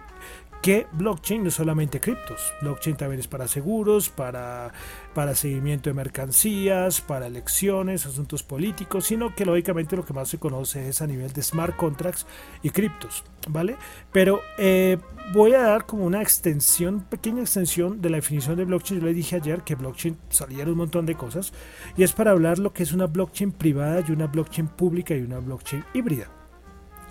que 0.65 0.87
blockchain 0.93 1.43
no 1.43 1.49
es 1.51 1.55
solamente 1.57 2.01
criptos, 2.01 2.55
blockchain 2.63 2.97
también 2.97 3.21
es 3.21 3.29
para 3.29 3.47
seguros, 3.47 4.09
para, 4.09 4.73
para 5.13 5.35
seguimiento 5.35 5.91
de 5.91 5.95
mercancías, 5.95 7.03
para 7.03 7.27
elecciones, 7.27 8.07
asuntos 8.07 8.43
políticos, 8.43 9.05
sino 9.05 9.35
que 9.35 9.45
lógicamente 9.45 9.95
lo 9.95 10.07
que 10.07 10.15
más 10.15 10.31
se 10.31 10.39
conoce 10.39 10.89
es 10.89 11.03
a 11.03 11.07
nivel 11.07 11.31
de 11.35 11.43
smart 11.43 11.77
contracts 11.77 12.27
y 12.63 12.71
criptos, 12.71 13.25
¿vale? 13.47 13.77
Pero 14.11 14.41
eh, 14.57 14.97
voy 15.35 15.53
a 15.53 15.61
dar 15.61 15.85
como 15.85 16.07
una 16.07 16.23
extensión, 16.23 17.03
pequeña 17.03 17.43
extensión 17.43 18.01
de 18.01 18.09
la 18.09 18.17
definición 18.17 18.57
de 18.57 18.65
blockchain. 18.65 19.01
Yo 19.01 19.07
le 19.07 19.13
dije 19.13 19.37
ayer 19.37 19.65
que 19.65 19.75
blockchain 19.75 20.17
salía 20.31 20.65
un 20.65 20.79
montón 20.79 21.05
de 21.05 21.15
cosas 21.15 21.53
y 21.95 22.05
es 22.05 22.15
para 22.15 22.31
hablar 22.31 22.59
lo 22.59 22.73
que 22.73 22.85
es 22.85 22.93
una 22.93 23.05
blockchain 23.05 23.53
privada 23.53 24.03
y 24.09 24.13
una 24.13 24.29
blockchain 24.29 24.69
pública 24.69 25.15
y 25.15 25.21
una 25.21 25.41
blockchain 25.41 25.85
híbrida. 25.93 26.31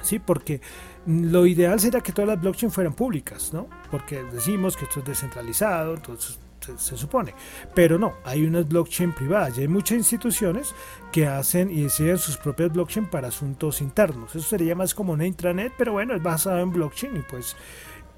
¿sí? 0.04 0.20
Porque 0.20 0.62
lo 1.06 1.46
ideal 1.46 1.80
sería 1.80 2.02
que 2.02 2.12
todas 2.12 2.30
las 2.30 2.42
blockchain 2.42 2.72
fueran 2.72 2.94
públicas, 2.94 3.52
¿no? 3.54 3.68
Porque 3.92 4.24
decimos 4.24 4.78
que 4.78 4.86
esto 4.86 5.00
es 5.00 5.06
descentralizado, 5.06 5.96
entonces 5.96 6.40
se, 6.78 6.98
supone. 6.98 7.34
Pero 7.74 8.00
no, 8.00 8.14
hay 8.24 8.46
unas 8.46 8.68
blockchain 8.68 9.14
privadas 9.14 9.58
y 9.58 9.62
hay 9.62 9.68
muchas 9.68 9.98
instituciones 9.98 10.74
que 11.12 11.28
hacen 11.28 11.70
y 11.70 11.84
deciden 11.84 12.18
sus 12.18 12.38
propias 12.38 12.72
blockchain 12.72 13.08
para 13.08 13.28
asuntos 13.28 13.82
internos. 13.82 14.36
Eso 14.36 14.48
sería 14.48 14.76
más 14.76 14.94
como 14.94 15.14
una 15.14 15.26
intranet, 15.26 15.74
pero 15.78 15.94
bueno, 15.94 16.16
es 16.16 16.24
basado 16.24 16.60
en 16.60 16.72
blockchain 16.72 17.18
y 17.18 17.22
pues, 17.22 17.56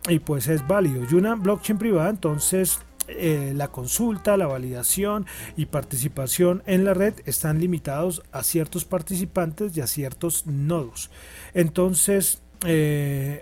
y 0.08 0.20
pues 0.20 0.48
es 0.48 0.66
válido. 0.68 1.06
Y 1.10 1.16
una 1.16 1.36
blockchain 1.36 1.80
privada, 1.80 2.10
entonces 2.10 2.80
eh, 3.08 3.54
la 3.56 3.68
consulta, 3.68 4.36
la 4.36 4.48
validación 4.48 5.28
y 5.56 5.68
participación 5.68 6.64
en 6.66 6.86
la 6.86 6.96
red 6.96 7.14
están 7.26 7.60
limitados 7.60 8.24
a 8.32 8.44
ciertos 8.44 8.86
participantes 8.86 9.78
y 9.78 9.82
a 9.82 9.88
ciertos 9.88 10.48
nodos. 10.48 11.12
Entonces, 11.54 12.42
eh, 12.66 13.42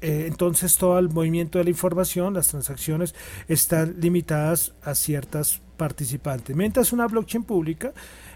eh, 0.00 0.24
entonces 0.28 0.76
todo 0.76 0.98
el 0.98 1.08
movimiento 1.08 1.58
de 1.58 1.64
la 1.64 1.70
información, 1.70 2.34
las 2.34 2.48
transacciones 2.48 3.14
están 3.48 3.96
limitadas 3.98 4.74
a 4.82 4.94
ciertas 4.94 5.60
participantes. 5.76 6.54
Mientras 6.54 6.92
una 6.92 7.06
blockchain 7.06 7.44
pública 7.44 7.92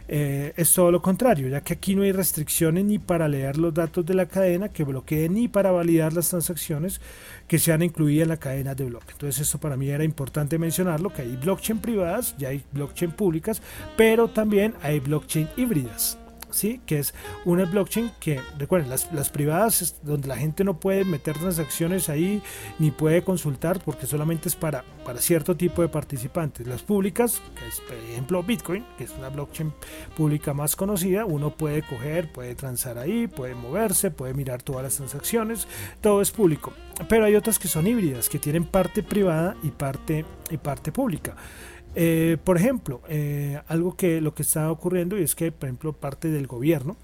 eh, 0.09 0.53
es 0.57 0.73
todo 0.73 0.91
lo 0.91 1.01
contrario, 1.01 1.49
ya 1.49 1.61
que 1.61 1.75
aquí 1.75 1.95
no 1.95 2.03
hay 2.03 2.13
restricciones 2.13 2.85
ni 2.85 2.99
para 2.99 3.29
leer 3.29 3.59
los 3.59 3.73
datos 3.73 4.05
de 4.05 4.15
la 4.15 4.27
cadena 4.27 4.69
que 4.71 4.85
bloquee 4.85 5.29
ni 5.29 5.49
para 5.49 5.71
validar 5.71 6.13
las 6.13 6.29
transacciones 6.29 7.01
que 7.47 7.59
sean 7.59 7.83
incluidas 7.83 8.25
en 8.25 8.29
la 8.31 8.37
cadena 8.39 8.75
de 8.75 8.85
bloque. 8.85 9.13
Entonces 9.13 9.43
esto 9.43 9.59
para 9.59 9.77
mí 9.77 9.89
era 9.89 10.05
importante 10.05 10.59
mencionarlo, 10.59 11.13
que 11.13 11.23
hay 11.23 11.37
blockchain 11.37 11.79
privadas, 11.79 12.35
ya 12.39 12.49
hay 12.49 12.65
blockchain 12.73 13.13
públicas, 13.13 13.63
pero 13.97 14.29
también 14.29 14.75
hay 14.83 15.01
blockchain 15.01 15.49
híbridas. 15.57 16.19
¿Sí? 16.53 16.81
que 16.87 16.99
es 16.99 17.15
una 17.45 17.65
blockchain 17.65 18.13
que, 18.21 18.41
recuerden, 18.59 18.91
las, 18.91 19.13
las 19.13 19.31
privadas 19.31 19.83
es 19.83 19.97
donde 20.03 20.29
la 20.29 20.37
gente 20.37 20.65
no 20.65 20.79
puede 20.79 21.05
meter 21.05 21.37
transacciones 21.39 22.09
ahí 22.09 22.43
ni 22.79 22.91
puede 22.91 23.23
consultar 23.23 23.83
porque 23.85 24.07
solamente 24.07 24.49
es 24.49 24.57
para, 24.57 24.85
para 25.05 25.21
cierto 25.21 25.57
tipo 25.57 25.83
de 25.83 25.89
participantes. 25.89 26.67
Las 26.67 26.83
públicas, 26.83 27.41
que 27.59 27.67
es 27.67 27.81
por 27.81 27.97
ejemplo 27.97 28.43
Bitcoin, 28.43 28.85
que 28.97 29.05
es 29.05 29.11
una 29.19 29.29
blockchain 29.29 29.73
pública 30.17 30.55
más 30.55 30.77
conocida, 30.77 31.25
uno 31.25 31.57
puede 31.57 31.83
coger, 31.83 32.33
puede 32.33 32.55
transar 32.55 32.99
ahí, 32.99 33.27
puede 33.27 33.55
moverse, 33.55 34.11
puede 34.11 34.35
mirar 34.35 34.63
todas 34.63 34.83
las 34.83 34.97
transacciones, 34.97 35.67
todo 36.01 36.21
es 36.21 36.31
público. 36.31 36.73
Pero 37.09 37.25
hay 37.25 37.35
otras 37.35 37.59
que 37.59 37.69
son 37.69 37.87
híbridas, 37.87 38.29
que 38.29 38.39
tienen 38.39 38.65
parte 38.65 39.03
privada 39.03 39.57
y 39.63 39.71
parte, 39.71 40.25
y 40.51 40.57
parte 40.57 40.93
pública. 40.93 41.37
Eh, 41.95 42.39
por 42.45 42.57
ejemplo, 42.57 43.03
eh, 43.09 43.61
algo 43.67 43.97
que 43.97 44.21
lo 44.21 44.35
que 44.35 44.43
está 44.43 44.71
ocurriendo 44.71 45.17
es 45.17 45.35
que, 45.35 45.53
por 45.53 45.69
ejemplo, 45.69 45.93
parte 45.93 46.29
del 46.29 46.47
gobierno 46.47 46.97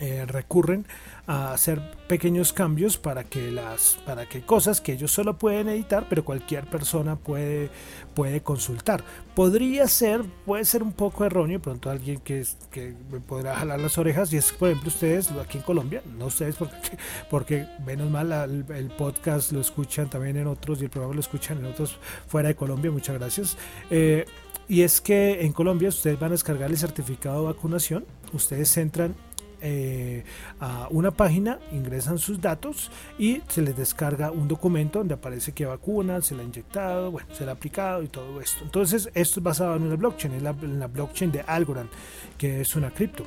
eh, 0.00 0.24
recurren 0.26 0.86
a 1.26 1.52
hacer 1.52 1.82
pequeños 2.06 2.52
cambios 2.52 2.96
para 2.96 3.24
que 3.24 3.50
las 3.50 3.98
para 4.06 4.26
que 4.26 4.42
cosas 4.42 4.80
que 4.80 4.92
ellos 4.92 5.10
solo 5.10 5.38
pueden 5.38 5.68
editar 5.68 6.06
pero 6.08 6.24
cualquier 6.24 6.66
persona 6.66 7.16
puede 7.16 7.68
puede 8.14 8.40
consultar. 8.40 9.02
Podría 9.34 9.88
ser 9.88 10.22
puede 10.46 10.64
ser 10.64 10.84
un 10.84 10.92
poco 10.92 11.24
erróneo 11.24 11.60
pronto 11.60 11.90
alguien 11.90 12.20
que, 12.20 12.46
que 12.70 12.94
me 13.10 13.18
podrá 13.18 13.56
jalar 13.56 13.80
las 13.80 13.98
orejas 13.98 14.32
y 14.32 14.36
es 14.36 14.52
por 14.52 14.68
ejemplo 14.68 14.88
ustedes 14.88 15.32
aquí 15.32 15.58
en 15.58 15.64
Colombia 15.64 16.00
no 16.16 16.26
ustedes 16.26 16.54
porque 16.54 16.98
porque 17.30 17.66
menos 17.84 18.08
mal 18.08 18.32
el, 18.32 18.90
podcast 18.96 19.50
lo 19.50 19.60
escuchan 19.60 20.08
también 20.08 20.36
en 20.36 20.46
otros 20.46 20.80
y 20.80 20.84
el 20.84 20.90
programa 20.90 21.14
lo 21.14 21.20
escuchan 21.20 21.58
en 21.58 21.66
otros 21.66 21.98
fuera 22.28 22.48
de 22.48 22.54
Colombia 22.54 22.90
muchas 22.90 23.18
gracias. 23.18 23.56
Eh, 23.90 24.24
y 24.68 24.82
es 24.82 25.00
que 25.00 25.44
en 25.44 25.52
Colombia 25.52 25.88
ustedes 25.88 26.20
van 26.20 26.30
a 26.30 26.32
descargar 26.34 26.70
el 26.70 26.78
certificado 26.78 27.40
de 27.40 27.46
vacunación 27.46 28.06
ustedes 28.32 28.76
entran 28.76 29.14
eh, 29.60 30.24
a 30.60 30.88
una 30.90 31.10
página, 31.10 31.58
ingresan 31.72 32.18
sus 32.18 32.40
datos 32.40 32.90
y 33.18 33.42
se 33.48 33.62
les 33.62 33.76
descarga 33.76 34.30
un 34.30 34.48
documento 34.48 34.98
donde 35.00 35.14
aparece 35.14 35.52
que 35.52 35.66
vacuna, 35.66 36.22
se 36.22 36.34
la 36.34 36.42
ha 36.42 36.44
inyectado, 36.44 37.10
bueno, 37.10 37.28
se 37.32 37.44
la 37.44 37.52
ha 37.52 37.54
aplicado 37.54 38.02
y 38.02 38.08
todo 38.08 38.40
esto. 38.40 38.64
Entonces, 38.64 39.10
esto 39.14 39.40
es 39.40 39.44
basado 39.44 39.76
en 39.76 39.82
una 39.82 39.96
blockchain, 39.96 40.34
en 40.34 40.44
la, 40.44 40.52
la 40.52 40.86
blockchain 40.86 41.32
de 41.32 41.40
Algorand, 41.40 41.90
que 42.36 42.60
es 42.60 42.76
una 42.76 42.90
cripto. 42.90 43.24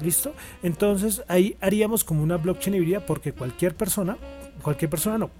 ¿Listo? 0.00 0.32
Entonces 0.62 1.22
ahí 1.28 1.56
haríamos 1.60 2.02
como 2.02 2.22
una 2.22 2.38
blockchain 2.38 2.76
híbrida 2.76 3.04
porque 3.04 3.32
cualquier 3.32 3.74
persona, 3.74 4.16
cualquier 4.62 4.88
persona 4.88 5.18
no, 5.18 5.30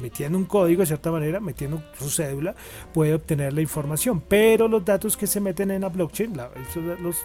metiendo 0.00 0.38
un 0.38 0.46
código 0.46 0.80
de 0.80 0.86
cierta 0.86 1.10
manera, 1.10 1.38
metiendo 1.40 1.82
su 1.98 2.08
cédula, 2.08 2.54
puede 2.92 3.14
obtener 3.14 3.52
la 3.52 3.60
información. 3.60 4.22
Pero 4.26 4.68
los 4.68 4.84
datos 4.84 5.16
que 5.16 5.26
se 5.26 5.40
meten 5.40 5.70
en 5.70 5.82
la 5.82 5.88
blockchain, 5.88 6.34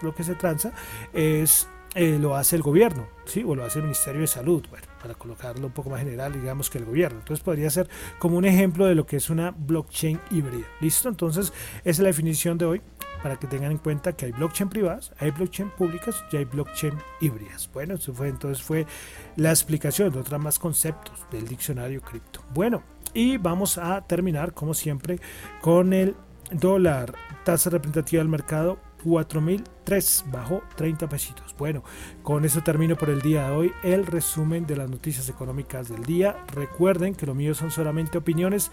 lo 0.01 0.15
que 0.15 0.23
se 0.23 0.35
transa, 0.35 0.73
es 1.13 1.67
eh, 2.01 2.17
lo 2.17 2.37
hace 2.37 2.55
el 2.55 2.61
gobierno, 2.61 3.09
¿sí? 3.25 3.43
o 3.45 3.55
lo 3.55 3.65
hace 3.65 3.79
el 3.79 3.83
Ministerio 3.83 4.21
de 4.21 4.27
Salud, 4.27 4.65
bueno, 4.69 4.87
para 5.01 5.15
colocarlo 5.15 5.67
un 5.67 5.73
poco 5.73 5.89
más 5.89 5.99
general, 5.99 6.31
digamos 6.31 6.69
que 6.69 6.77
el 6.77 6.85
gobierno. 6.85 7.19
Entonces 7.19 7.43
podría 7.43 7.69
ser 7.69 7.89
como 8.19 8.37
un 8.37 8.45
ejemplo 8.45 8.85
de 8.85 8.95
lo 8.95 9.05
que 9.05 9.17
es 9.17 9.29
una 9.29 9.51
blockchain 9.51 10.17
híbrida. 10.31 10.65
¿Listo? 10.79 11.09
Entonces 11.09 11.51
esa 11.79 11.89
es 11.89 11.99
la 11.99 12.07
definición 12.07 12.57
de 12.57 12.63
hoy 12.63 12.81
para 13.21 13.35
que 13.35 13.47
tengan 13.47 13.71
en 13.71 13.79
cuenta 13.79 14.13
que 14.13 14.27
hay 14.27 14.31
blockchain 14.31 14.69
privadas, 14.69 15.11
hay 15.19 15.31
blockchain 15.31 15.71
públicas 15.71 16.23
y 16.31 16.37
hay 16.37 16.45
blockchain 16.45 16.93
híbridas. 17.19 17.69
Bueno, 17.73 17.95
eso 17.95 18.13
fue 18.13 18.29
entonces 18.29 18.63
fue 18.63 18.87
la 19.35 19.49
explicación 19.49 20.09
de 20.09 20.19
otros 20.19 20.39
más 20.39 20.57
conceptos 20.57 21.25
del 21.29 21.49
diccionario 21.49 21.99
cripto. 21.99 22.41
Bueno, 22.53 22.81
y 23.13 23.35
vamos 23.35 23.77
a 23.77 23.99
terminar 24.07 24.53
como 24.53 24.73
siempre 24.73 25.19
con 25.59 25.91
el 25.91 26.15
dólar, 26.49 27.13
tasa 27.43 27.69
representativa 27.69 28.21
del 28.21 28.29
mercado 28.29 28.79
4003, 29.03 30.25
bajó 30.31 30.61
30 30.75 31.09
pesitos. 31.09 31.55
Bueno, 31.57 31.83
con 32.23 32.45
eso 32.45 32.61
termino 32.61 32.95
por 32.95 33.09
el 33.09 33.21
día 33.21 33.49
de 33.49 33.55
hoy 33.55 33.71
el 33.83 34.05
resumen 34.05 34.65
de 34.65 34.77
las 34.77 34.89
noticias 34.89 35.29
económicas 35.29 35.89
del 35.89 36.03
día. 36.03 36.37
Recuerden 36.53 37.15
que 37.15 37.25
lo 37.25 37.35
mío 37.35 37.53
son 37.55 37.71
solamente 37.71 38.17
opiniones 38.17 38.71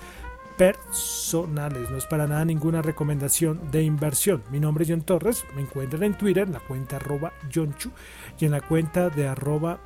personales, 0.56 1.90
no 1.90 1.98
es 1.98 2.06
para 2.06 2.26
nada 2.26 2.44
ninguna 2.44 2.82
recomendación 2.82 3.70
de 3.70 3.82
inversión. 3.82 4.42
Mi 4.50 4.58
nombre 4.58 4.84
es 4.84 4.90
John 4.90 5.02
Torres, 5.02 5.44
me 5.54 5.62
encuentran 5.62 6.02
en 6.02 6.14
Twitter 6.14 6.44
en 6.44 6.52
la 6.54 6.60
cuenta 6.60 6.96
arroba 6.96 7.32
Chu 7.50 7.68
y 8.38 8.44
en 8.46 8.50
la 8.50 8.60
cuenta 8.62 9.10
de 9.10 9.28
arroba 9.28 9.78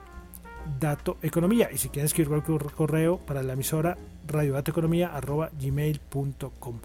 Dato 0.78 1.18
Economía. 1.22 1.70
Y 1.72 1.78
si 1.78 1.88
quieren 1.88 2.06
escribir 2.06 2.28
cualquier 2.28 2.72
correo 2.72 3.18
para 3.18 3.42
la 3.42 3.54
emisora 3.54 3.96
radiodatoeconomía 4.26 5.08
arroba 5.08 5.50
gmail.com. 5.58 6.80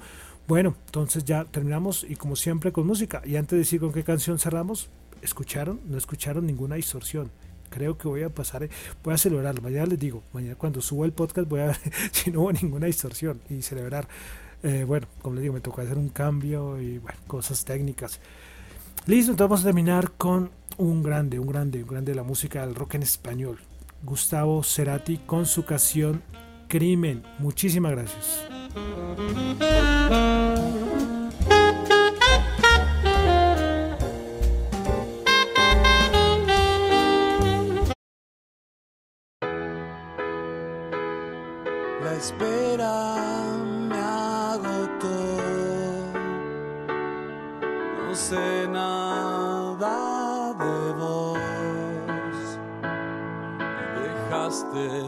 Bueno, 0.48 0.76
entonces 0.86 1.26
ya 1.26 1.46
terminamos 1.46 2.06
y 2.08 2.16
como 2.16 2.36
siempre 2.36 2.72
con 2.72 2.86
música. 2.86 3.22
Y 3.26 3.36
antes 3.36 3.52
de 3.52 3.58
decir 3.58 3.80
con 3.80 3.92
qué 3.92 4.04
canción 4.04 4.38
cerramos, 4.38 4.90
¿escucharon? 5.22 5.82
No 5.88 5.98
escucharon 5.98 6.46
ninguna 6.46 6.76
distorsión. 6.76 7.32
Creo 7.72 7.98
que 7.98 8.08
voy 8.08 8.22
a 8.22 8.30
pasar, 8.30 8.70
voy 9.04 9.14
a 9.16 9.18
celebrarlo. 9.18 9.62
Mañana 9.64 9.88
les 9.88 10.00
digo, 10.00 10.22
mañana 10.34 10.56
cuando 10.56 10.82
suba 10.82 11.08
el 11.08 11.14
podcast 11.14 11.50
voy 11.50 11.62
a 11.62 11.66
ver 11.68 11.78
si 12.12 12.30
no 12.30 12.42
hubo 12.42 12.52
ninguna 12.52 12.86
distorsión 12.86 13.42
y 13.50 13.64
celebrar. 13.64 14.08
Eh, 14.62 14.84
bueno, 14.84 15.08
como 15.22 15.36
les 15.36 15.42
digo, 15.42 15.54
me 15.56 15.62
tocó 15.62 15.82
hacer 15.82 15.98
un 15.98 16.10
cambio 16.10 16.80
y 16.80 17.02
cosas 17.26 17.66
técnicas. 17.66 18.20
Listo, 19.08 19.32
entonces 19.32 19.50
vamos 19.50 19.62
a 19.62 19.66
terminar 19.66 20.12
con 20.12 20.52
un 20.78 21.02
grande, 21.02 21.40
un 21.40 21.48
grande, 21.48 21.82
un 21.82 21.90
grande 21.90 22.12
de 22.12 22.16
la 22.16 22.24
música 22.24 22.66
del 22.66 22.76
rock 22.76 22.96
en 22.96 23.04
español. 23.04 23.60
Gustavo 24.04 24.62
Cerati 24.64 25.18
con 25.18 25.48
su 25.48 25.66
canción 25.66 26.22
Crimen. 26.68 27.24
Muchísimas 27.40 27.92
gracias. 27.92 28.46
La 42.04 42.14
espera 42.14 42.94
me 43.90 43.98
agotó, 43.98 45.08
no 48.08 48.16
sé 48.16 48.68
nada 48.68 50.54
de 50.54 50.94
vos, 50.94 51.40
dejaste 53.96 55.04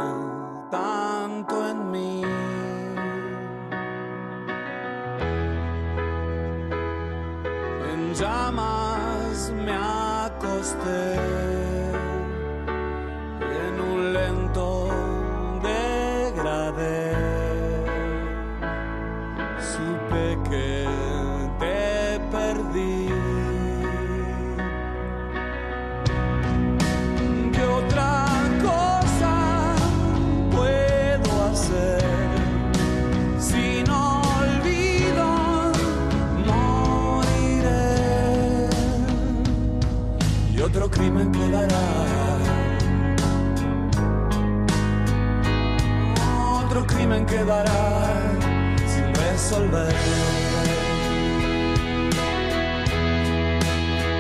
tanto 0.71 0.96
llamas 8.19 9.51
me 9.51 9.71
acosté 9.71 11.37